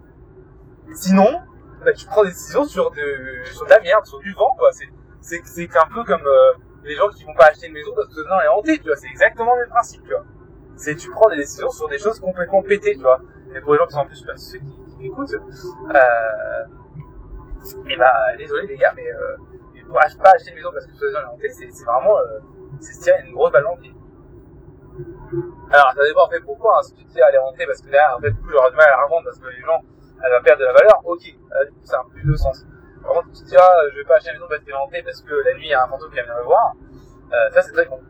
[0.95, 1.41] Sinon,
[1.85, 4.71] bah, tu prends des décisions sur de sur de la merde, sur du vent quoi.
[4.73, 4.89] C'est
[5.21, 6.27] c'est c'est un peu comme
[6.85, 8.97] les gens qui vont pas acheter une maison parce que dedans est hanté, tu vois.
[8.97, 10.15] C'est exactement le même principe, tu.
[10.77, 13.21] C'est tu prends des décisions sur des choses complètement pétées, tu vois.
[13.55, 16.65] Et pour les gens qui sont en plus bah, ceux qui, qui écoutent, euh,
[17.89, 19.37] et bah désolé les gars, mais euh,
[19.89, 22.39] pour pas acheter une maison parce que soi-disant elle est hantée, c'est vraiment, euh,
[22.81, 23.95] c'est se tirer une grosse balle dans le pied.
[25.71, 27.81] Alors, ça dépend en fait pourquoi, hein, si tu te dis elle est hantée parce
[27.81, 29.61] que derrière, en fait, du coup, j'aurai du mal à la revendre parce que les
[29.61, 29.81] gens,
[30.25, 32.65] elle va perdre de la valeur, ok, là, du coup, ça a plus de sens.
[33.03, 34.77] Par contre, tu te dis, ah, je vais pas acheter une maison parce qu'elle est
[34.77, 36.75] hantée parce que la nuit, il y a un fantôme qui va venir me voir,
[37.33, 38.01] euh, ça, c'est très con.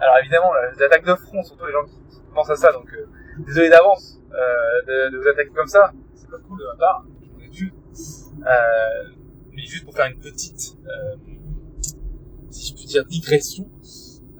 [0.00, 1.94] Alors, évidemment, les attaques de front, surtout les gens qui,
[2.34, 3.06] pensent à ça, donc, euh,
[3.46, 7.04] désolé d'avance, euh, de, de, vous attaquer comme ça, c'est pas cool de ma part,
[7.54, 9.10] je euh,
[9.52, 11.16] mais juste pour faire une petite, euh,
[12.50, 13.70] si je puis dire, digression,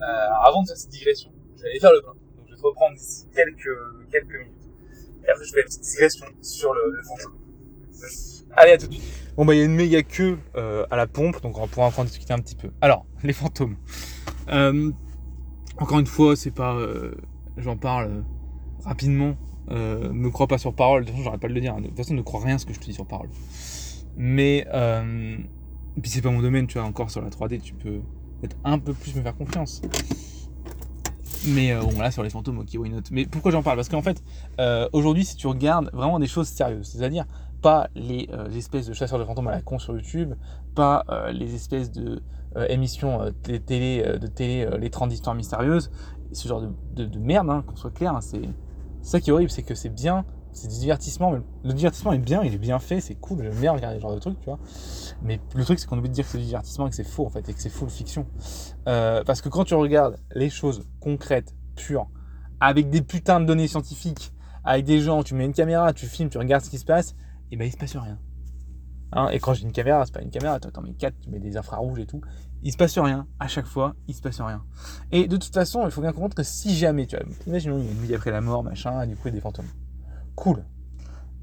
[0.01, 0.03] euh,
[0.43, 1.31] avant de faire cette digression,
[1.65, 2.13] aller faire le plein.
[2.37, 4.64] Donc, je vais te reprendre d'ici quelques, quelques minutes.
[5.27, 7.39] Et après, je fais une petite digression sur le, le fantôme.
[8.57, 9.05] Allez, à tout de suite.
[9.37, 11.91] Bon, bah, il y a une méga queue euh, à la pompe, donc on pourra
[11.97, 12.71] en discuter un petit peu.
[12.81, 13.77] Alors, les fantômes.
[14.49, 14.93] Euh,
[15.79, 16.75] encore une fois, c'est pas.
[16.75, 17.15] Euh,
[17.57, 18.25] J'en parle
[18.85, 19.37] rapidement.
[19.69, 21.03] Me crois pas sur parole.
[21.03, 21.75] De toute façon, j'arrête pas de le dire.
[21.77, 23.29] De toute façon, ne crois rien à ce que je te dis sur parole.
[24.17, 24.67] Mais.
[25.97, 26.87] Et puis, c'est pas mon domaine, tu vois.
[26.87, 28.01] Encore sur la 3D, tu peux
[28.41, 29.83] peut-être un peu plus me faire confiance.
[31.47, 33.03] Mais euh, bon, là, sur les fantômes, ok, why not?
[33.11, 33.77] Mais pourquoi j'en parle?
[33.77, 34.23] Parce qu'en fait,
[34.61, 37.27] euh, aujourd'hui, si tu regardes vraiment des choses sérieuses, c'est-à-dire
[37.61, 40.35] pas les euh, espèces de chasseurs de fantômes à la con sur YouTube,
[40.75, 42.23] pas euh, les espèces de
[42.69, 45.91] émissions de télé, de télé les 30 histoires mystérieuses,
[46.31, 48.43] ce genre de, de, de merde, hein, qu'on soit clair, hein, c'est
[49.03, 52.19] ça qui est horrible, c'est que c'est bien, c'est du divertissement, mais le divertissement est
[52.19, 54.47] bien, il est bien fait, c'est cool, j'aime bien regarder ce genre de trucs, tu
[54.47, 54.59] vois.
[55.23, 57.05] Mais le truc, c'est qu'on oublie de dire que c'est du divertissement et que c'est
[57.05, 58.27] faux, en fait, et que c'est full fiction.
[58.89, 62.09] Euh, parce que quand tu regardes les choses concrètes, pures,
[62.61, 66.31] avec des putains de données scientifiques, avec des gens, tu mets une caméra, tu filmes,
[66.31, 67.15] tu regardes ce qui se passe,
[67.51, 68.19] et ben il se passe rien.
[69.13, 71.39] Hein et quand j'ai une caméra, c'est pas une caméra, tu mets 4, tu mets
[71.39, 72.21] des infrarouges et tout,
[72.63, 73.27] il se passe rien.
[73.39, 74.65] À chaque fois, il se passe rien.
[75.13, 77.85] Et de toute façon, il faut bien comprendre que si jamais, tu vois, imaginons il
[77.85, 79.41] y a une nuit après la mort, machin, et du coup il y a des
[79.41, 79.69] fantômes.
[80.35, 80.65] Cool.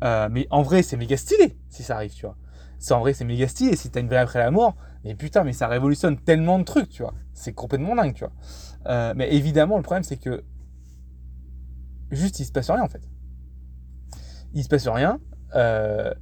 [0.03, 2.35] Euh, mais en vrai, c'est méga stylé si ça arrive, tu vois.
[2.79, 4.75] C'est en vrai, c'est méga stylé si t'as une vraie après la mort.
[5.03, 7.13] Mais putain, mais ça révolutionne tellement de trucs, tu vois.
[7.33, 8.33] C'est complètement dingue, tu vois.
[8.87, 10.43] Euh, mais évidemment, le problème, c'est que
[12.09, 13.07] juste, il se passe rien en fait.
[14.53, 15.19] Il se passe rien.
[15.55, 16.13] Euh,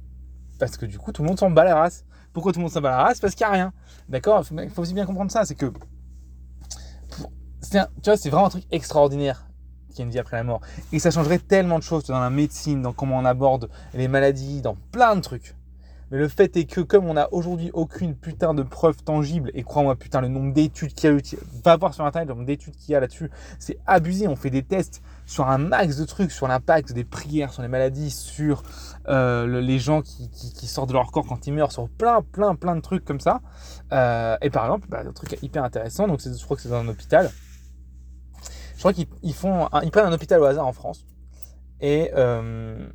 [0.58, 2.04] parce que du coup, tout le monde s'en bat la race.
[2.32, 3.20] Pourquoi tout le monde s'en bat la race?
[3.20, 3.72] Parce qu'il n'y a rien.
[4.08, 4.44] D'accord?
[4.62, 5.44] Il faut aussi bien comprendre ça.
[5.44, 5.72] C'est que.
[7.74, 9.49] Un, tu vois, c'est vraiment un truc extraordinaire
[9.90, 10.60] qu'il y a une vie après la mort.
[10.92, 14.62] Et ça changerait tellement de choses dans la médecine, dans comment on aborde les maladies,
[14.62, 15.54] dans plein de trucs.
[16.10, 19.62] Mais le fait est que comme on n'a aujourd'hui aucune putain de preuve tangible, et
[19.62, 22.74] crois-moi putain le nombre d'études qu'il y a va voir sur internet le nombre d'études
[22.74, 26.32] qu'il y a là-dessus, c'est abusé, on fait des tests sur un max de trucs,
[26.32, 28.64] sur l'impact des prières, sur les maladies, sur
[29.08, 32.56] euh, le, les gens qui, sortent de leur corps quand ils meurent, sur plein plein
[32.56, 33.40] plein de trucs comme ça.
[33.92, 36.80] Euh, et par exemple, bah, un truc hyper intéressant, donc je crois que c'est dans
[36.80, 37.30] un hôpital.
[38.80, 41.04] Je crois qu'ils font, un, ils prennent un hôpital au hasard en France.
[41.82, 42.88] Et euh,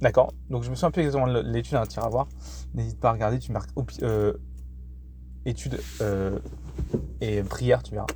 [0.00, 0.32] D'accord.
[0.48, 2.28] Donc je me souviens un peu exactement de l'étude, hein, tu iras voir.
[2.72, 3.70] N'hésite pas à regarder, tu marques
[4.02, 4.32] euh,
[5.44, 6.38] études euh,
[7.20, 8.06] et prière, tu verras.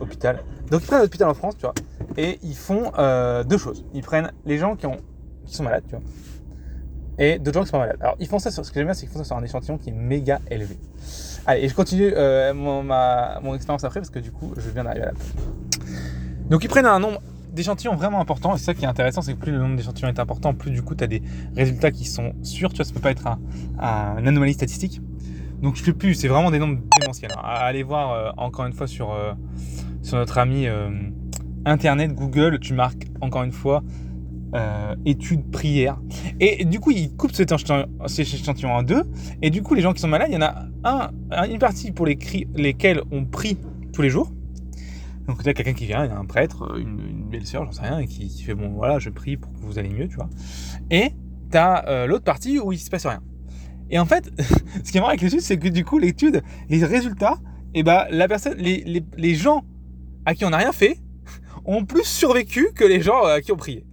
[0.00, 0.42] Hôpital.
[0.72, 1.74] Donc ils prennent un hôpital en France, tu vois,
[2.16, 3.84] et ils font euh, deux choses.
[3.94, 4.98] Ils prennent les gens qui, ont,
[5.46, 6.04] qui sont malades, tu vois,
[7.18, 7.98] et d'autres gens qui sont pas malades.
[8.00, 9.44] Alors ils font ça sur, ce que j'aime bien, c'est qu'ils font ça sur un
[9.44, 10.78] échantillon qui est méga élevé.
[11.46, 14.84] Allez, et je continue euh, mon, mon expérience après parce que du coup, je viens
[14.84, 15.12] d'arriver à la.
[16.50, 17.20] Donc ils prennent un nombre
[17.52, 18.54] d'échantillons vraiment importants.
[18.54, 20.82] Et ça qui est intéressant, c'est que plus le nombre d'échantillons est important, plus du
[20.82, 21.22] coup tu as des
[21.56, 22.70] résultats qui sont sûrs.
[22.70, 23.38] Tu vois, ça peut pas être un,
[23.78, 25.00] un, anomalie statistique.
[25.62, 27.32] Donc je sais plus, c'est vraiment des nombres démentiels.
[27.42, 29.32] Allez voir euh, encore une fois sur, euh,
[30.02, 30.90] sur notre ami euh,
[31.64, 33.82] internet, Google, tu marques encore une fois
[34.54, 36.00] euh, études prière.
[36.38, 39.02] Et du coup, il coupe cet échantillon, en deux.
[39.42, 41.10] Et du coup, les gens qui sont malades, il y en a un,
[41.50, 42.16] une partie pour les
[42.54, 43.58] lesquels on prie
[43.92, 44.30] tous les jours.
[45.26, 47.72] Donc as quelqu'un qui vient, il y a un prêtre, une, une belle sœur, j'en
[47.72, 50.16] sais rien, et qui, fait bon voilà, je prie pour que vous allez mieux, tu
[50.16, 50.28] vois.
[50.90, 51.12] Et
[51.50, 53.22] tu as euh, l'autre partie où il se passe rien.
[53.90, 54.30] Et en fait,
[54.84, 57.38] ce qui est marrant avec l'étude, c'est que du coup, l'étude, les résultats,
[57.74, 59.64] et eh ben la personne, les, les, les gens
[60.26, 60.98] à qui on n'a rien fait
[61.64, 63.84] ont plus survécu que les gens à qui on prié.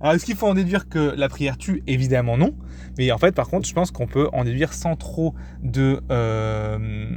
[0.00, 1.82] Alors est-ce qu'il faut en déduire que la prière tue?
[1.86, 2.54] Évidemment non.
[2.98, 7.10] Mais en fait, par contre, je pense qu'on peut en déduire sans trop de euh,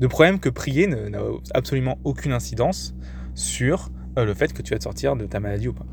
[0.00, 1.20] de problème que prier n'a
[1.54, 2.94] absolument aucune incidence
[3.34, 5.86] sur euh, le fait que tu vas te sortir de ta maladie ou pas.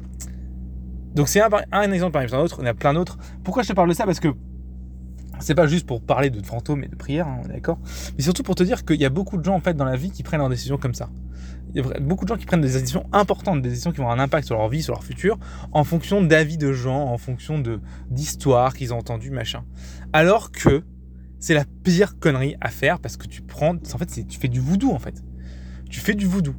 [1.16, 3.18] Donc c'est un, un, exemple parmi il y en a plein d'autres.
[3.44, 4.06] Pourquoi je te parle de ça?
[4.06, 4.30] Parce que
[5.42, 7.80] c'est pas juste pour parler de fantômes et de prières, hein, d'accord
[8.16, 9.96] Mais surtout pour te dire qu'il y a beaucoup de gens en fait dans la
[9.96, 11.10] vie qui prennent leurs décisions comme ça.
[11.74, 14.04] Il y a beaucoup de gens qui prennent des décisions importantes, des décisions qui vont
[14.04, 15.40] avoir un impact sur leur vie, sur leur futur,
[15.72, 17.64] en fonction d'avis de gens, en fonction
[18.10, 19.64] d'histoires qu'ils ont entendues, machin.
[20.14, 20.84] Alors que
[21.42, 24.62] c'est la pire connerie à faire parce que tu prends, en fait, tu fais du
[24.62, 25.22] voodoo en fait.
[25.90, 26.54] Tu fais du voodoo.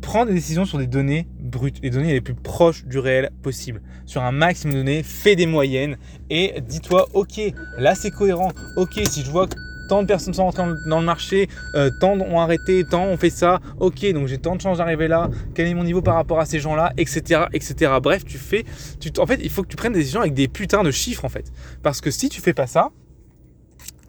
[0.00, 3.80] Prends des décisions sur des données brutes, les données les plus proches du réel possible,
[4.04, 5.96] sur un maximum de données, fais des moyennes
[6.28, 7.40] et dis-toi, ok,
[7.78, 8.52] là c'est cohérent.
[8.76, 9.54] Ok, si je vois que
[9.88, 13.30] tant de personnes sont rentrées dans le marché, euh, tant ont arrêté, tant ont fait
[13.30, 16.38] ça, ok, donc j'ai tant de chances d'arriver là, quel est mon niveau par rapport
[16.38, 17.92] à ces gens-là, etc., etc.
[18.02, 18.64] Bref, tu fais,
[19.00, 21.24] tu, en fait, il faut que tu prennes des décisions avec des putains de chiffres,
[21.24, 21.50] en fait.
[21.82, 22.90] Parce que si tu fais pas ça,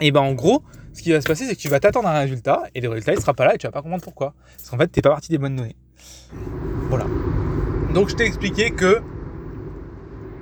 [0.02, 2.18] et ben en gros, ce qui va se passer, c'est que tu vas t'attendre à
[2.18, 4.34] un résultat, et le résultat, il sera pas là, et tu vas pas comprendre pourquoi.
[4.58, 5.76] Parce qu'en fait, t'es pas parti des bonnes données.
[6.90, 7.06] Voilà.
[7.94, 9.02] Donc je t'ai expliqué que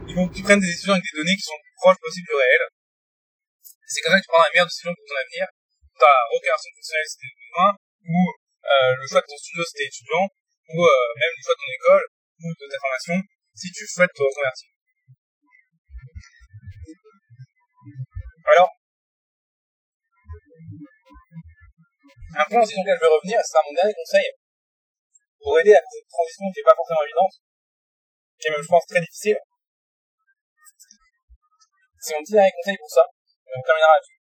[0.07, 2.01] il faut que tu prennes des décisions avec des données qui sont le plus proches
[2.01, 2.63] possible du réel.
[3.85, 5.45] C'est comme ça que tu prendras la meilleure décision pour ton avenir.
[5.97, 7.69] Ta reconversion professionnelle si t'es besoin,
[8.09, 11.53] ou euh, le choix de ton studio si t'es étudiant, ou euh, même le choix
[11.53, 12.05] de ton école,
[12.41, 13.17] ou de ta formation,
[13.53, 14.69] si tu souhaites te reconvertir.
[18.49, 18.69] Alors,
[22.33, 24.29] un point aussi sur je vais revenir, c'est mon dernier conseil,
[25.37, 27.35] pour aider à cette transition qui n'est pas forcément évidente,
[28.39, 29.37] qui est même, je pense, très difficile,
[32.03, 33.05] c'est mon petit dernier conseil pour ça.
[33.47, 34.19] Et on terminera là-dessus.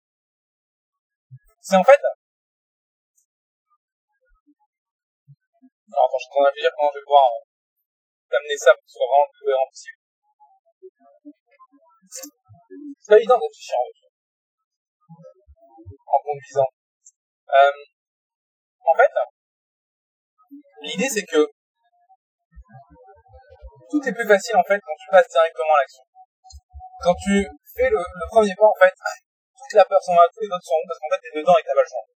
[1.61, 2.01] C'est en fait.
[5.93, 7.45] Alors attends, je suis en train comment je vais pouvoir euh,
[8.31, 10.01] t'amener ça pour que ce soit vraiment le plus cohérent possible.
[12.09, 13.85] C'est pas évident d'être chiant
[16.09, 16.71] en conduisant.
[17.49, 17.73] Euh,
[18.89, 19.13] en fait,
[20.83, 21.43] l'idée c'est que
[23.91, 26.05] tout est plus facile en fait quand tu passes directement à l'action.
[27.01, 27.47] Quand tu
[27.77, 30.83] fais le, premier pas, en fait, toute la peur s'en va, tous les autres sont
[30.87, 32.07] parce qu'en fait, t'es dedans et t'as pas le choix.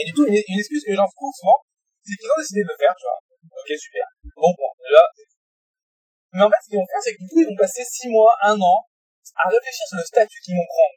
[0.00, 1.60] Et du coup, une, excuse que les gens font souvent,
[2.00, 3.20] c'est qu'ils ont décidé de le faire, tu vois.
[3.52, 4.06] Ok, super.
[4.36, 5.04] Bon, bon, déjà,
[6.32, 8.08] mais en fait, ce qu'ils vont faire, c'est que du coup, ils vont passer 6
[8.08, 8.78] mois, 1 an,
[9.34, 10.94] à réfléchir sur le statut qu'ils vont prendre.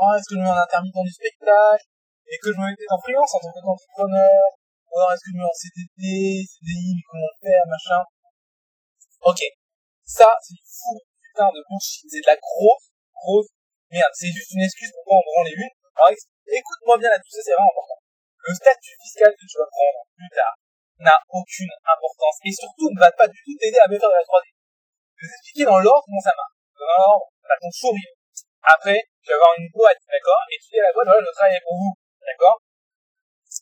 [0.00, 1.84] Oh, est-ce que je me mets en intermittent du spectacle?
[2.26, 4.56] Et que je me mets en freelance en tant qu'entrepreneur
[4.94, 8.02] alors est-ce que je me mets en CDD, CDI, mais comment faire, machin
[9.26, 9.42] Ok.
[10.06, 13.50] Ça, c'est fou putain de bullshit, c'est de la grosse, grosse
[13.90, 14.14] merde.
[14.14, 15.74] C'est juste une excuse pour pas en branler une.
[15.98, 17.98] Alors écoute-moi bien là-dessus, c'est vraiment important.
[18.38, 20.54] Le statut fiscal que tu vas prendre plus tard
[21.02, 24.20] n'a aucune importance et surtout ne va pas du tout t'aider à mieux faire de
[24.22, 24.46] la 3D.
[25.18, 26.54] Je vais expliquer dans l'ordre comment ça marche.
[26.78, 28.14] Dans l'ordre, t'as ton sourire.
[28.62, 30.42] Après, tu vas avoir une boîte, d'accord?
[30.54, 31.94] Et tu dis à la boîte, voilà, je travaille pour vous,
[32.26, 32.60] d'accord?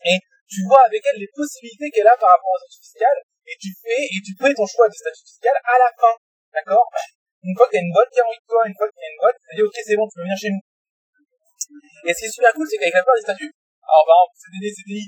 [0.06, 3.56] Et tu vois avec elle les possibilités qu'elle a par rapport au statut fiscal et
[3.58, 6.14] tu fais, et tu fais ton choix de statut fiscal à la fin,
[6.52, 6.86] d'accord?
[7.42, 9.02] Une fois qu'il y a une boîte qui a envie de toi, une fois qu'il
[9.02, 10.62] y a une boîte, tu dis ok c'est bon, tu peux venir chez nous.
[12.06, 14.36] Et ce qui est super cool, c'est qu'avec la plupart des statuts, alors par exemple
[14.38, 15.04] CDD, CDI,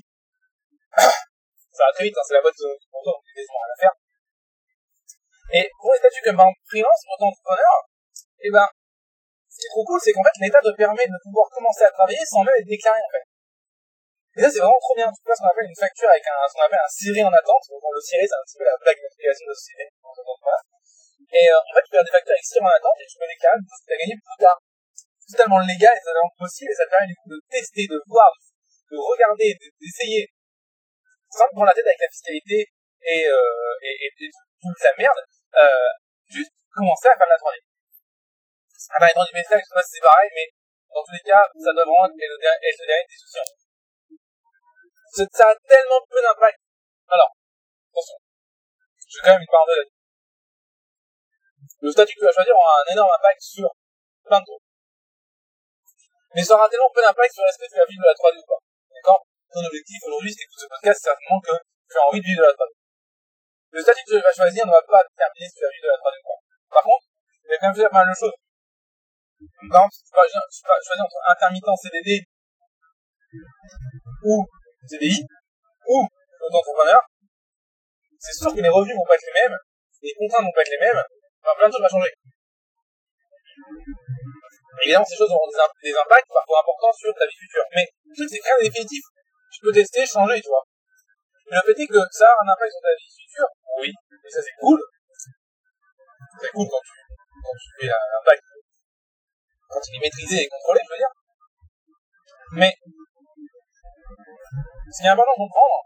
[1.78, 3.94] ça va très vite, hein, c'est la boîte pour toi, donc gens rien à faire.
[5.54, 7.74] Et pour les statuts comme par exemple freelance, auto-entrepreneur,
[8.42, 8.66] eh ben,
[9.46, 11.92] ce qui est trop cool, c'est qu'en fait l'État te permet de pouvoir commencer à
[11.94, 13.24] travailler sans même être déclaré en fait.
[14.34, 15.06] Et ça c'est vraiment trop bien.
[15.10, 17.20] Tu peux faire ce qu'on appelle une facture avec un, ce qu'on appelle un ciré
[17.22, 17.64] en attente.
[17.70, 19.84] Donc le ciré c'est un petit peu la plaque d'application de la société.
[21.34, 23.26] Et euh, en fait, tu peux faire des facteurs extrêmement en attente et tu peux
[23.26, 24.58] tout ce que tu as gagné plus tard.
[24.94, 28.30] C'est totalement légal et totalement possible et ça permet du coup de tester, de voir,
[28.30, 30.30] de regarder, d'essayer,
[31.26, 32.70] sans te prendre la tête avec la fiscalité
[33.02, 34.30] et, euh, et, et,
[34.62, 35.20] toute la merde,
[35.58, 35.90] euh,
[36.28, 37.58] juste commencer à faire de la 3D.
[38.94, 40.46] Ah bah, dans du métral, je sais pas si c'est pareil, mais
[40.92, 43.63] dans tous les cas, ça doit vraiment être le dernier des soucis.
[45.14, 46.58] Ça a tellement peu d'impact.
[47.08, 47.30] Alors,
[47.90, 48.18] attention.
[49.08, 49.94] Je vais quand même une parenthèse là
[51.84, 53.68] le statut que tu vas choisir aura un énorme impact sur
[54.24, 54.64] plein de trucs.
[56.34, 58.40] Mais ça aura tellement peu d'impact sur est-ce que tu vas vivre de la 3D
[58.40, 58.60] ou pas.
[58.88, 59.20] D'accord?
[59.52, 62.48] Ton objectif aujourd'hui, c'est que ce podcast, certainement que tu as envie de vivre de
[62.48, 62.72] la 3D.
[63.70, 65.92] Le statut que tu vas choisir ne va pas déterminer si tu vas vivre de
[65.92, 66.40] la 3D ou pas.
[66.72, 68.38] Par contre, tu vas quand même pas mal de choses.
[69.68, 72.10] Par exemple, si tu vas choisir entre intermittent CDD
[74.24, 74.34] ou
[74.88, 75.24] CDI
[75.88, 76.06] ou
[76.46, 77.00] auto-entrepreneur,
[78.18, 79.58] c'est sûr que les revenus vont pas être les mêmes,
[80.02, 81.02] les contraintes vont pas être les mêmes,
[81.44, 82.12] Enfin, plein de choses vont changer.
[84.80, 87.64] Évidemment, ces choses auront des, impacts parfois importants sur ta vie future.
[87.76, 89.04] Mais le truc, c'est rien de définitif.
[89.52, 90.64] Tu peux tester, changer, tu vois.
[91.52, 94.40] Le fait est que ça a un impact sur ta vie future, oui, et ça
[94.40, 94.80] c'est cool.
[96.40, 96.96] C'est cool quand tu,
[97.44, 97.92] quand tu fais
[99.68, 101.14] quand il est maîtrisé et contrôlé, je veux dire.
[102.52, 102.72] Mais,
[104.54, 105.80] ce qui est important de comprendre,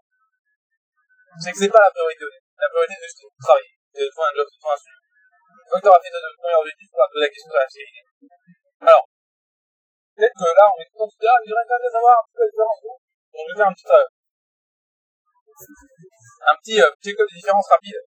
[1.40, 2.24] c'est que c'est pas la priorité.
[2.59, 5.02] La priorité, c'est juste de travailler, de trouver un job, de trouver un sujet.
[5.68, 8.02] Que tu auras fait ton premier objectif, tu vas poser la question de la série.
[8.88, 9.04] Alors,
[10.16, 12.40] peut-être que là, on est content de dire, ah, j'aimerais quand même savoir un peu
[12.40, 12.81] la différence.
[12.83, 14.09] Donc, je vais faire un petit, euh,
[16.48, 18.00] un petit, euh, petit école de différence rapide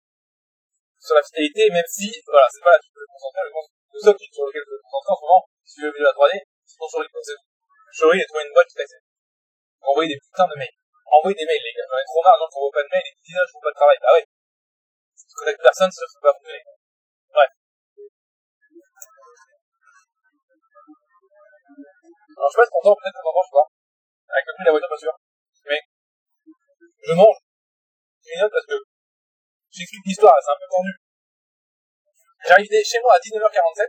[0.98, 3.42] sur la fiscalité, même si, voilà, c'est pas là-dessus que je vais me concentrer.
[3.46, 5.74] Je pense le seul truc sur lequel je vais me concentrer en ce moment, si
[5.74, 6.34] tu veux vivre la 3D,
[6.66, 9.11] c'est sur les il a trouvé une boîte qui t'accepte.
[9.82, 10.78] Envoyer des putains de mails.
[11.06, 11.86] Envoyer des mails, les gars.
[11.90, 13.66] J'en ai trop marre, qui envoient pas de mails et qui disent, ah, je trouve
[13.66, 13.98] pas de travail.
[14.00, 14.26] Bah ouais.
[15.14, 16.62] Si tu connectes personne, ça ne peut pas fonctionner.
[22.42, 23.70] Alors, je sais pas si t'entends, peut-être que t'entends, je sais.
[24.32, 25.14] Avec le bruit de la voiture, pas sûr.
[25.70, 25.80] Mais,
[27.06, 27.38] je mange.
[27.38, 28.78] Je note parce que
[29.70, 30.92] j'explique l'histoire, c'est un peu tendu.
[32.42, 33.86] J'arrive chez moi à 19h47.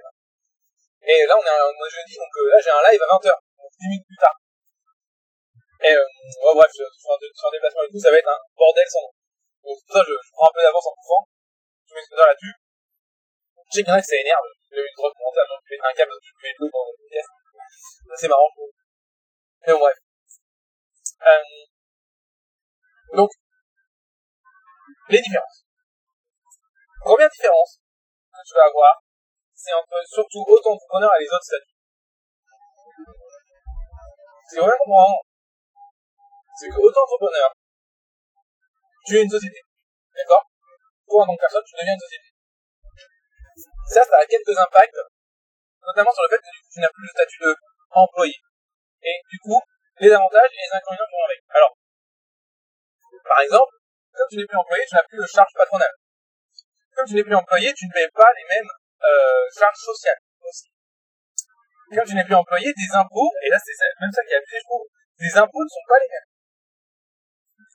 [1.01, 3.32] Et là, on est, on est jeudi, donc euh, là, j'ai un live à 20h.
[3.58, 4.38] Donc 10 minutes plus tard.
[5.84, 8.88] Et, euh, ouais, bref, je, suis en, déplacement et tout, ça va être un bordel
[8.88, 9.12] sans nom.
[9.67, 11.28] Donc, pour ça, je, prends un peu d'avance en pouvant.
[11.84, 12.56] Je mets ce là-dessus.
[12.56, 14.48] Je sais qu'il y en a que ça énerve.
[14.72, 17.28] J'ai eu une drogue mentale, donc mettre un câble, je mets l'eau dans le pièce.
[18.15, 18.72] C'est marrant, je trouve.
[19.67, 19.98] Mais bon, bref.
[21.28, 21.43] Euh,
[23.13, 23.30] donc,
[25.10, 25.67] les différences.
[27.04, 27.80] Première différence
[28.32, 29.04] que tu vas avoir,
[29.54, 31.76] c'est entre surtout auto-entrepreneur et les autres statuts.
[34.48, 35.19] C'est vraiment.
[36.55, 37.49] C'est que auto-entrepreneur,
[39.05, 39.59] tu es une société.
[40.15, 40.45] D'accord?
[41.07, 42.29] Pour un nom de personne, tu deviens une société.
[43.89, 45.01] Ça, ça a quelques impacts,
[45.81, 47.55] notamment sur le fait que tu n'as plus le statut de
[47.91, 48.35] employé.
[49.01, 49.61] Et du coup,
[49.99, 51.41] les avantages et les inconvénients qui vont avec.
[51.49, 51.73] Alors,
[53.23, 53.73] par exemple,
[54.13, 55.97] comme tu n'es plus employé, tu n'as plus de charges patronales.
[56.95, 58.69] Comme tu n'es plus employé, tu ne payes pas les mêmes
[59.03, 60.69] euh, charges sociales aussi.
[61.93, 64.57] Comme tu n'es plus employé, des impôts, et là c'est même ça qui est abusé,
[64.57, 64.85] je trouve,
[65.19, 66.33] des impôts ne sont pas les mêmes.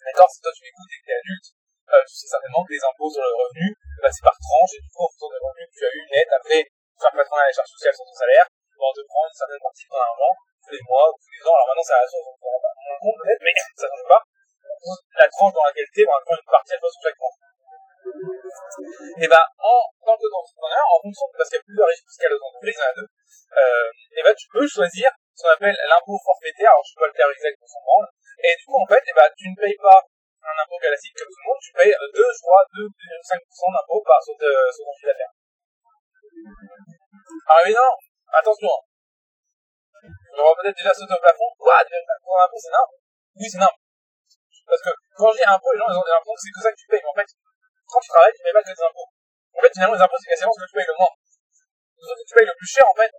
[0.05, 1.49] D'accord Si toi tu écoutes et que tu es adulte,
[1.89, 3.67] euh, tu sais certainement que les impôts sur le revenu,
[4.03, 6.03] bah, c'est par tranche, et du coup, en fonction des revenus que tu as eu
[6.13, 6.61] net, après,
[7.01, 8.47] charges patronales et charges sociales sur ton salaire,
[8.79, 10.33] on te prendre une certaine partie de ton argent,
[10.63, 11.55] tous les mois ou tous les ans.
[11.59, 13.91] Alors maintenant, c'est à la source, on ne rend pas compte peut-être, mais ça ne
[13.91, 14.23] change pas.
[15.19, 17.19] La tranche dans laquelle tu es, on va prendre une partie à toi sur chaque
[17.19, 17.39] tranche.
[19.19, 22.35] Et ben, en tant que entrepreneur, en fonction, parce qu'il y a plusieurs régimes fiscales
[22.39, 25.55] aux entreprises, il y en a deux, euh, et ben, tu peux choisir ce qu'on
[25.55, 28.11] appelle l'impôt forfaitaire, alors je sais pas le terme exact pour son branle,
[28.43, 31.31] et du coup, en fait, et ben, tu ne payes pas un impôt classique comme
[31.31, 33.39] tout le monde, tu payes 2, je crois, 2,5%
[33.71, 35.35] d'impôt par sur, ton chiffre d'affaires.
[37.47, 37.97] Alors évidemment,
[38.35, 38.75] attention,
[40.35, 42.99] on va peut-être déjà sauter au plafond, quoi, pour un impôt, c'est nimble
[43.39, 43.79] Oui, c'est nimble.
[44.67, 46.71] Parce que quand je dis impôt, les gens ils ont l'impression que c'est que ça
[46.75, 47.31] que tu payes, mais en fait,
[47.87, 49.11] quand tu travailles, tu payes pas que des impôts.
[49.55, 51.15] En fait, finalement, les impôts, c'est quasiment ce que tu payes le moins.
[51.95, 53.11] Ce que tu payes le plus cher, en fait,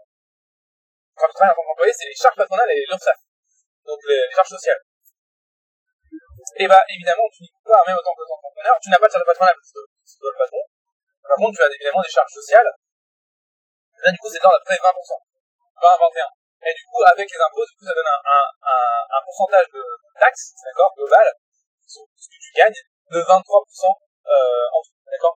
[1.20, 3.20] quand tu travailles en tant qu'employé, c'est les charges patronales et l'URSSAF.
[3.84, 4.80] Donc, les, charges sociales.
[6.56, 9.28] Et bah, évidemment, tu n'y pas, même autant que entrepreneur, tu n'as pas de charges
[9.28, 10.64] patronales parce que c'est le patron.
[11.28, 12.70] Par contre, tu as évidemment des charges sociales.
[14.00, 14.96] Là, du coup, c'est dans à peu près 20%.
[14.96, 16.40] 20 à 21.
[16.60, 19.84] Et du coup, avec les impôts, du coup, ça donne un, pourcentage de
[20.20, 21.28] taxes, d'accord, global,
[21.88, 22.76] sur ce que tu gagnes,
[23.12, 25.36] de 23% euh, en tout, d'accord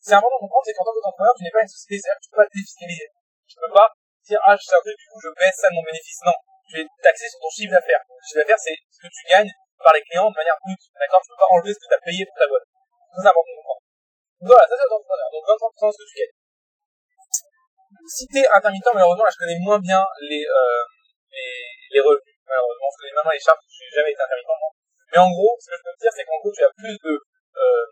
[0.00, 2.24] C'est important de comprendre, c'est qu'en tant qu'entrepreneur, tu n'es pas une société, c'est-à-dire que
[2.24, 3.08] tu peux pas défiscaliser.
[3.48, 3.88] Tu peux pas
[4.30, 6.22] dire, ah, je sais un truc, du coup, je baisse ça de mon bénéfice.
[6.22, 6.36] Non.
[6.70, 8.02] Tu es taxé sur ton chiffre d'affaires.
[8.06, 9.50] Le chiffre d'affaires, c'est ce que tu gagnes
[9.82, 10.84] par les clients de manière brute.
[10.94, 11.20] D'accord?
[11.24, 12.66] Tu peux pas enlever ce que tu as payé pour ta boîte.
[13.10, 13.82] C'est important de comprendre.
[14.40, 15.28] Voilà, ça c'est l'entrepreneur.
[15.34, 16.36] Donc 23% de ce que tu gagnes.
[18.06, 20.84] Si t'es intermittent, malheureusement, là je connais moins bien les, euh,
[21.90, 22.38] les, revenus.
[22.46, 24.70] Malheureusement, je connais maintenant les charges, je n'ai jamais été intermittent moi.
[25.10, 26.96] Mais en gros, ce que je peux te dire, c'est qu'en gros, tu as plus
[27.02, 27.86] de euh,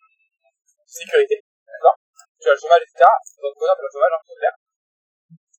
[0.86, 1.42] sécurité.
[1.66, 1.98] D'accord?
[2.38, 3.02] Tu as le chômage, etc.
[3.42, 4.54] Donc, tu as le chômage, hein, c'est clair.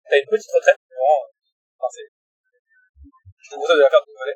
[0.10, 2.10] Tu as une petite retraite, vraiment, euh, enfin, c'est...
[2.10, 4.34] Je te conseille de la faire de côté.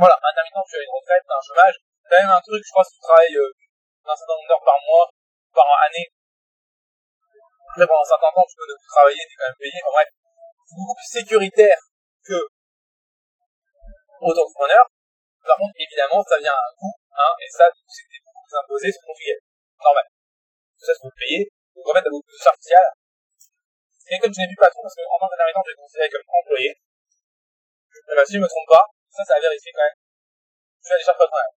[0.00, 1.76] Voilà, intermittent, tu as une retraite, tu as un chômage.
[1.84, 3.52] Tu as même un truc, je crois, si tu travailles euh,
[4.08, 5.04] un certain nombre d'heures par mois,
[5.52, 6.08] par année.
[7.76, 9.76] Après, pendant un certain temps, tu peux ne plus travailler, tu es quand même payé.
[9.84, 10.08] Enfin bref,
[10.64, 11.80] c'est beaucoup plus sécuritaire
[12.24, 12.38] que
[14.24, 14.84] auto-entrepreneur.
[15.44, 18.88] Par contre, évidemment, ça vient à un coût, hein, et ça, c'était beaucoup plus imposé
[18.88, 19.44] sur ton filière.
[19.76, 20.06] Normal.
[20.08, 21.42] Tout ça, c'est pour le payer.
[21.74, 22.92] En t'as beaucoup plus de charges sociales.
[24.06, 26.28] Et comme je n'ai plus pas trop, parce qu'en tant qu'intermittent, je vais considéré comme
[26.28, 29.98] employé, eh ben, si je me trompe pas, ça, ça a vérifié quand même.
[30.84, 31.54] Tu as des charges patronales.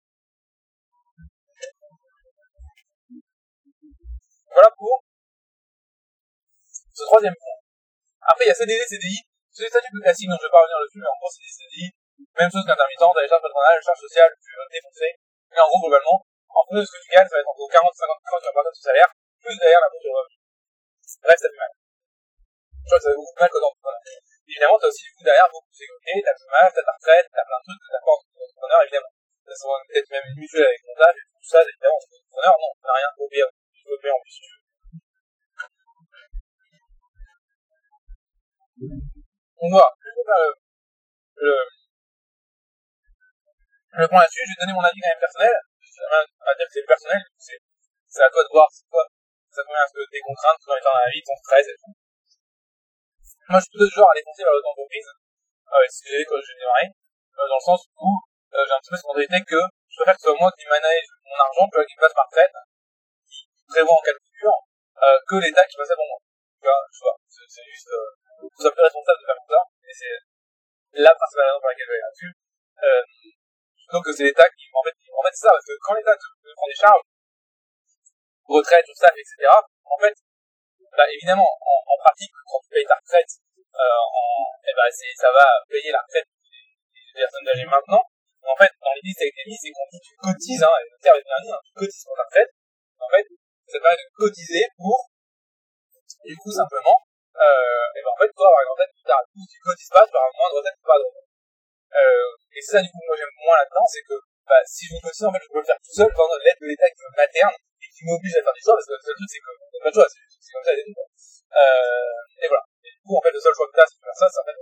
[4.56, 5.04] Voilà pour
[6.96, 7.60] ce troisième point.
[8.22, 9.20] Après, il y a CDD, CDI.
[9.52, 11.50] C'est des statuts plus classiques, donc je vais pas revenir dessus, mais en gros, des
[11.50, 11.92] CDI.
[12.40, 15.12] Même chose qu'intermittent, t'as les charges patronales, les charges sociales, tu veux défoncer.
[15.52, 16.24] Mais en gros, globalement,
[16.56, 18.28] en fonction de ce que tu gagnes, ça va être entre 40 et 50 qui
[18.32, 19.12] vont partir de ton salaire,
[19.46, 20.38] plus derrière la sur revenu.
[21.22, 21.70] Bref, ça fait mal.
[21.70, 24.02] Je crois que ça fait beaucoup plus mal que d'entrepreneur.
[24.50, 27.28] Évidemment, t'as aussi du coup derrière beaucoup de sécurité, t'as le chômage, t'as ta retraite,
[27.30, 29.14] t'as plein de trucs que t'as pas en tant qu'entrepreneur, évidemment.
[29.46, 32.56] T'as souvent peut-être même une mutuelle avec montage et tout ça, évidemment, en tant qu'entrepreneur,
[32.58, 34.64] non, t'as rien, faut payer, tu peux payer en plus si tu veux.
[39.56, 40.50] Donc voilà, je vais faire le,
[41.46, 41.54] le,
[43.98, 45.58] le point là-dessus, je vais donner mon avis quand même personnel.
[45.96, 47.56] À dire que c'est personnel, c'est,
[48.22, 49.08] à toi de voir, c'est quoi,
[49.56, 51.96] ça te convient tes contraintes, tout dans la vie, ton stress et tout.
[53.48, 54.52] Moi, je suis plutôt du genre à défoncer vers.
[55.72, 56.86] Ah ouais, c'est ce que j'ai quand j'ai démarré.
[56.92, 58.10] Euh, dans le sens où,
[58.52, 60.68] euh, j'ai un petit peu cette mentalité que je préfère que ce soit moi qui
[60.68, 62.58] manage mon argent, que qui passe ma retraite,
[63.28, 64.60] qui prévoit en cas de coupure,
[65.00, 66.20] euh, que l'État qui passe pour moi.
[66.60, 69.64] Tu vois, je vois, c'est, juste, euh, vous sois plus responsable de faire comme ça.
[69.88, 70.16] Et c'est
[71.00, 72.34] la principale raison pour laquelle je vais là-dessus.
[72.84, 73.04] Euh,
[74.04, 76.28] que c'est l'État qui, en fait, en fait, c'est ça, parce que quand l'État te,
[76.44, 77.06] te prend des charges,
[78.54, 80.16] retraite, tout ça, etc., en fait,
[80.96, 83.32] bah, évidemment, en, en pratique, quand tu payes ta retraite,
[83.76, 86.64] euh, en, eh ben, ça va payer la retraite des,
[86.96, 88.04] des personnes âgées maintenant.
[88.42, 91.18] Mais en fait, dans l'idée, c'est que c'est qu'on dit tu cotises, hein, le terme
[91.20, 92.52] est bien dit, hein, tu cotises pour ta retraite.
[93.02, 93.26] En fait,
[93.68, 95.12] ça permet de cotiser pour,
[96.24, 97.04] du coup, simplement,
[97.36, 99.22] euh, et ben, en fait, toi, avoir une plus tard.
[99.28, 101.30] Du coup, tu cotises pas, tu auras moins de retraite pas de retraite.
[101.96, 104.16] Euh, et c'est ça, du coup, moi, j'aime moins là-dedans, c'est que,
[104.48, 106.60] bah, si je veux cotiser, en fait, je peux le faire tout seul, dans l'aide
[106.64, 107.56] de l'État qui me materne,
[107.96, 109.96] qui m'oblige à faire du sport, parce que le truc, c'est que, c'est pas de
[109.96, 112.64] choix, c'est, comme ça, des trucs, Euh, et voilà.
[112.84, 114.42] Et du coup, en fait, le seul choix que t'as, c'est de faire ça, c'est
[114.44, 114.58] en fait.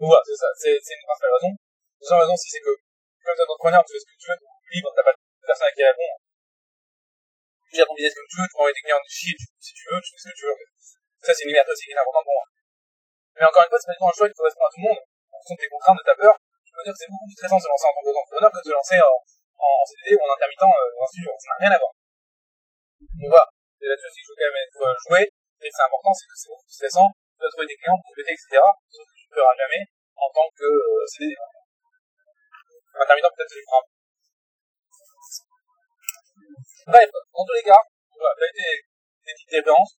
[0.00, 1.52] Donc voilà, c'est ça, c'est, une principale raison.
[2.00, 4.48] Deuxième raison, si c'est que, comme t'es entrepreneur, tu fais ce que tu veux, tu
[4.48, 6.16] es libre, t'as pas de personne à qui répondre.
[7.68, 9.84] Tu gères ton business comme tu veux, tu envoyer tes clients de chier si tu
[9.92, 10.58] veux, tu fais ce que tu veux.
[11.22, 12.46] Ça, c'est une liberté aussi qui est importante pour moi.
[13.36, 14.86] Mais encore une fois, c'est pas du tout un choix qui correspond à tout le
[14.90, 15.00] monde.
[15.30, 16.34] En fonction de tes contraintes, de ta peur,
[16.66, 18.58] je peux dire que c'est beaucoup plus stressant de se lancer en tant qu'entrepreneur que
[18.58, 19.16] de se lancer en,
[19.62, 21.30] en CDD ou en intermittent euh, studio.
[21.38, 21.92] Ça n'a rien à voir.
[21.94, 23.46] Donc voilà.
[23.82, 25.22] Et là-dessus aussi, je veux quand même être euh, joué.
[25.62, 27.08] Et c'est important, c'est que c'est beaucoup plus stressant.
[27.14, 28.58] Tu dois trouver des clients pour péter, etc.
[28.90, 29.82] Sauf que tu ne feras jamais
[30.18, 31.34] en tant que euh, CDD.
[32.92, 33.84] Intermittent, peut-être, tu le feras.
[36.82, 38.66] Bref, dans tous les cas, voilà, a été
[39.22, 39.94] des petites références.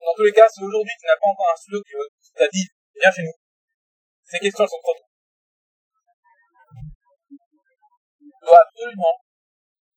[0.00, 1.80] Dans tous les cas, si aujourd'hui tu n'as pas encore un studio
[2.20, 2.68] qui t'a dit,
[3.00, 3.38] viens chez nous,
[4.24, 5.11] ces questions sont trop tôt.
[8.44, 9.14] Dois absolument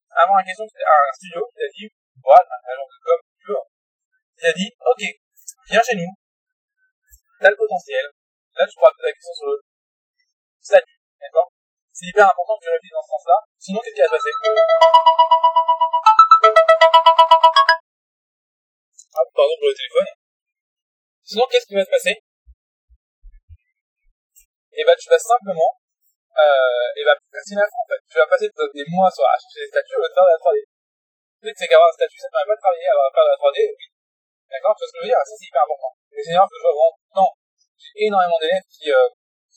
[0.09, 1.87] avoir une question, un studio qui t'a dit,
[2.23, 3.63] voilà, un agent de com, veux,
[4.39, 5.01] qui dit, ok,
[5.69, 6.13] viens chez nous,
[7.39, 8.05] t'as le potentiel,
[8.55, 9.57] là tu pourras poser la question sur le
[10.61, 11.51] statut, d'accord?
[11.91, 14.33] C'est hyper important que tu réfléchisses dans ce sens-là, sinon qu'est-ce qui va se passer?
[19.15, 20.11] Ah, pardon pour le téléphone.
[21.23, 22.21] Sinon, qu'est-ce qui va se passer?
[24.73, 25.79] Et ben, tu vas simplement,
[26.35, 28.01] euh, et ben, procrastiner en fait.
[28.11, 30.59] Tu vas passer des mois sur, à chercher des statuts au lieu de la 3D.
[30.59, 33.33] Tu sais que c'est qu'avoir un statut, ça permet pas de travailler à faire de
[33.35, 33.85] la 3D, oui.
[34.51, 35.91] D'accord Tu vois ce que je veux dire c'est hyper important.
[36.11, 37.33] Les seniors que je vois vraiment temps,
[37.79, 39.07] j'ai énormément d'élèves qui, euh,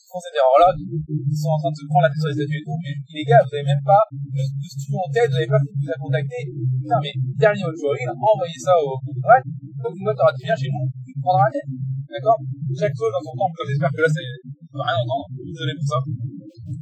[0.09, 2.59] font cette erreur-là, qui sont en train de se prendre la tête sur les statuts
[2.59, 5.51] et tout, mais les gars, vous avez même pas le studio en tête, vous avez
[5.53, 6.37] pas de vous a contacté.
[6.49, 10.85] Putain, mais dernier jour, envoyez ça au ouais, donc une fois, t'auras viens chez nous,
[11.05, 11.61] tu te prendras la.
[12.09, 12.41] D'accord?
[12.73, 14.29] Chaque chose dans son temps, j'espère que là, c'est,
[14.73, 15.99] on va rien entendre, désolé pour ça.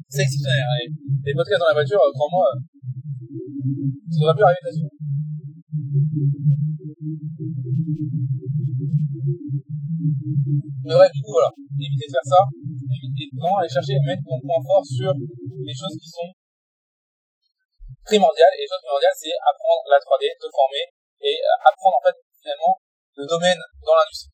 [0.08, 0.88] C'est exceptionnel, les,
[1.28, 2.60] les podcasts dans la voiture, euh, crois-moi, euh,
[4.08, 4.88] ça devrait plus arriver de toute façon.
[10.88, 11.52] Mais ouais, du coup, voilà.
[11.58, 12.42] Évitez de faire ça.
[12.58, 16.32] Évitez de vraiment aller chercher et mettre ton point fort sur les choses qui sont
[18.06, 18.56] primordiales.
[18.56, 20.86] Et les choses primordiales, c'est apprendre la 3D, te former
[21.22, 22.80] et euh, apprendre en fait finalement
[23.16, 24.32] le domaine dans l'industrie.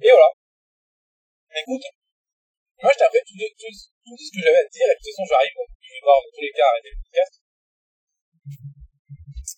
[0.00, 0.37] Et voilà.
[1.58, 1.86] Écoute,
[2.78, 5.26] moi je t'ai fait tout, ce que j'avais à te dire, et de toute façon
[5.26, 7.34] j'arrive, je vais voir dans tous les cas arrêter le podcast.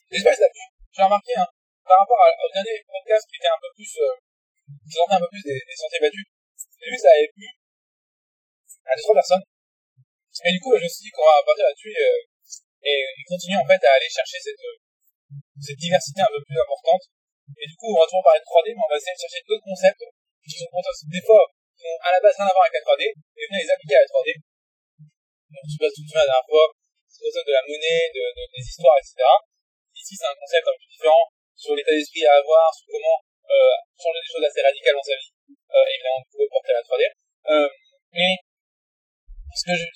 [0.08, 0.64] J'espère que ça t'a plu.
[0.96, 1.50] J'ai remarqué, hein,
[1.84, 4.16] par rapport à, au dernier podcast qui était un peu plus, euh,
[4.88, 6.24] qui un peu plus des, des sentiers battus,
[6.80, 7.46] j'ai vu que ça avait plu
[8.88, 9.44] à deux, trois personnes.
[9.44, 12.24] Et du coup, je me suis dit qu'on va partir là-dessus euh,
[12.80, 14.80] et, et continuer en fait à aller chercher cette, euh,
[15.60, 17.04] cette diversité un peu plus importante.
[17.60, 19.42] Et du coup, on va toujours parler de 3D, mais on va essayer de chercher
[19.44, 20.06] d'autres concepts
[20.40, 21.44] qui sont des fois
[21.86, 24.02] ont à la base rien à voir avec la 3D, et venir les appliquer à
[24.04, 24.28] la 3D.
[25.50, 26.66] Donc, je sais tu te souviens la dernière fois,
[27.10, 29.18] c'est de la monnaie, de, de, des histoires, etc.
[29.92, 33.18] Ici, c'est un concept un peu différent sur l'état d'esprit à avoir, sur comment
[33.50, 35.32] euh, changer des choses assez radicales dans sa vie.
[35.50, 37.04] Euh, évidemment, vous pouvez porter à la 3D.
[37.50, 37.68] Euh,
[38.14, 38.32] mais,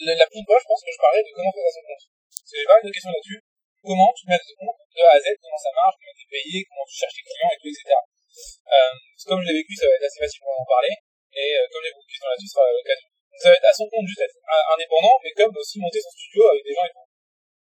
[0.04, 2.04] la, première fois, je pense que je parlais de comment faire à son compte.
[2.04, 3.40] Parce que j'ai pas mal de questions là-dessus.
[3.84, 6.24] Comment tu mets à son compte de A à Z, comment ça marche, comment tu
[6.24, 7.84] es payé, comment tu cherches tes clients et tout, etc.
[7.94, 8.92] Euh,
[9.28, 10.94] comme je l'ai vécu, ça va être assez facile pour en parler.
[11.34, 13.08] Et euh, comme j'ai beaucoup de questions là-dessus, sera l'occasion.
[13.10, 16.14] Donc ça va être à son compte, juste être indépendant, mais comme aussi monter son
[16.14, 17.06] studio avec des gens et tout.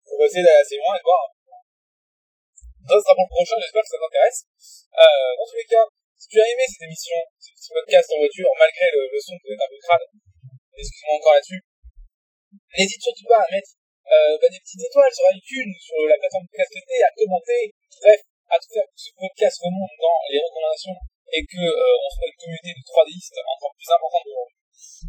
[0.10, 1.24] Pour essayer d'aller assez loin et voir.
[2.90, 4.40] Ça, ce sera pour le prochain, j'espère que ça t'intéresse.
[4.98, 5.86] Euh, dans tous les cas,
[6.18, 9.38] si tu as aimé cette émission, ce petit podcast en voiture, malgré le, le son
[9.38, 10.06] peut être un peu crade,
[10.74, 11.62] excuse-moi encore là-dessus,
[12.74, 13.78] n'hésite surtout pas à mettre
[14.10, 17.62] euh, bah, des petites étoiles sur iTunes, sur la plateforme podcast à commenter,
[18.02, 20.98] bref, à tout faire pour que ce podcast remonte dans les recommandations
[21.30, 24.58] et que euh, on soit une communauté de 3Distes encore plus importante d'aujourd'hui.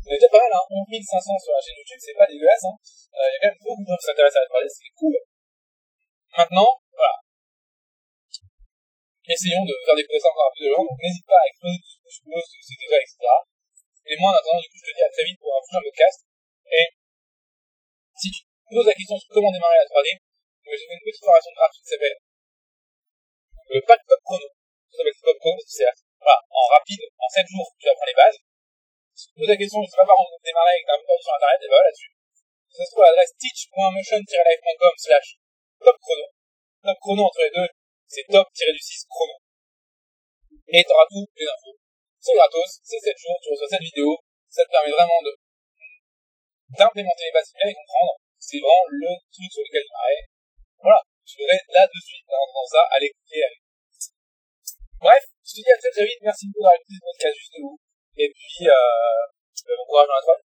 [0.04, 2.64] On est déjà pas mal, hein, 11 500 sur la chaîne YouTube, c'est pas dégueulasse,
[2.64, 2.76] hein.
[2.80, 4.92] Il euh, y a quand même beaucoup de gens qui s'intéressent à la 3D, c'est
[4.94, 5.16] cool.
[6.36, 7.16] Maintenant, voilà.
[9.30, 11.78] Essayons de faire découvrir ça encore à plus de gens, donc n'hésite pas à exploser
[11.80, 13.16] tout ce que je pose, c'est déjà, etc.
[14.10, 15.82] Et moi, en attendant, du coup, je te dis à très vite pour un prochain
[15.86, 16.18] podcast.
[16.70, 16.86] Et
[18.18, 21.24] si tu pose la question sur comment démarrer la 3D, donc j'ai fait une petite
[21.24, 22.18] formation graphique qui s'appelle
[23.70, 24.48] le pack Pop Chrono.
[24.90, 25.86] Ça s'appelle Pop Chrono, c'est
[26.20, 28.38] voilà, en rapide, en 7 jours, tu apprends les bases.
[29.16, 31.32] Si tu poses la question, je sais pas par où démarrer avec un peu sur
[31.32, 32.12] internet, et voilà là-dessus.
[32.70, 35.28] Ça se trouve à l'adresse teach.motion-live.com slash
[35.80, 36.26] top chrono.
[37.26, 37.68] Entre les deux,
[38.06, 39.36] c'est top-du-6 chrono.
[40.70, 41.76] Et tu auras toutes les infos.
[42.20, 44.16] C'est gratos, c'est 7 jours, tu reçois cette vidéo,
[44.48, 45.32] ça te permet vraiment de
[46.76, 48.14] d'implémenter les bases et comprendre.
[48.38, 50.20] C'est vraiment le truc sur lequel démarrer.
[50.80, 53.40] Voilà, je voudrais là de suite dans, ça, à l'écouter.
[55.00, 57.60] Bref, je te dis à très très vite, merci beaucoup d'avoir écouté ce podcast de
[57.64, 57.76] vous.
[58.20, 59.24] Et puis, euh,
[59.76, 60.49] bon courage dans la toile.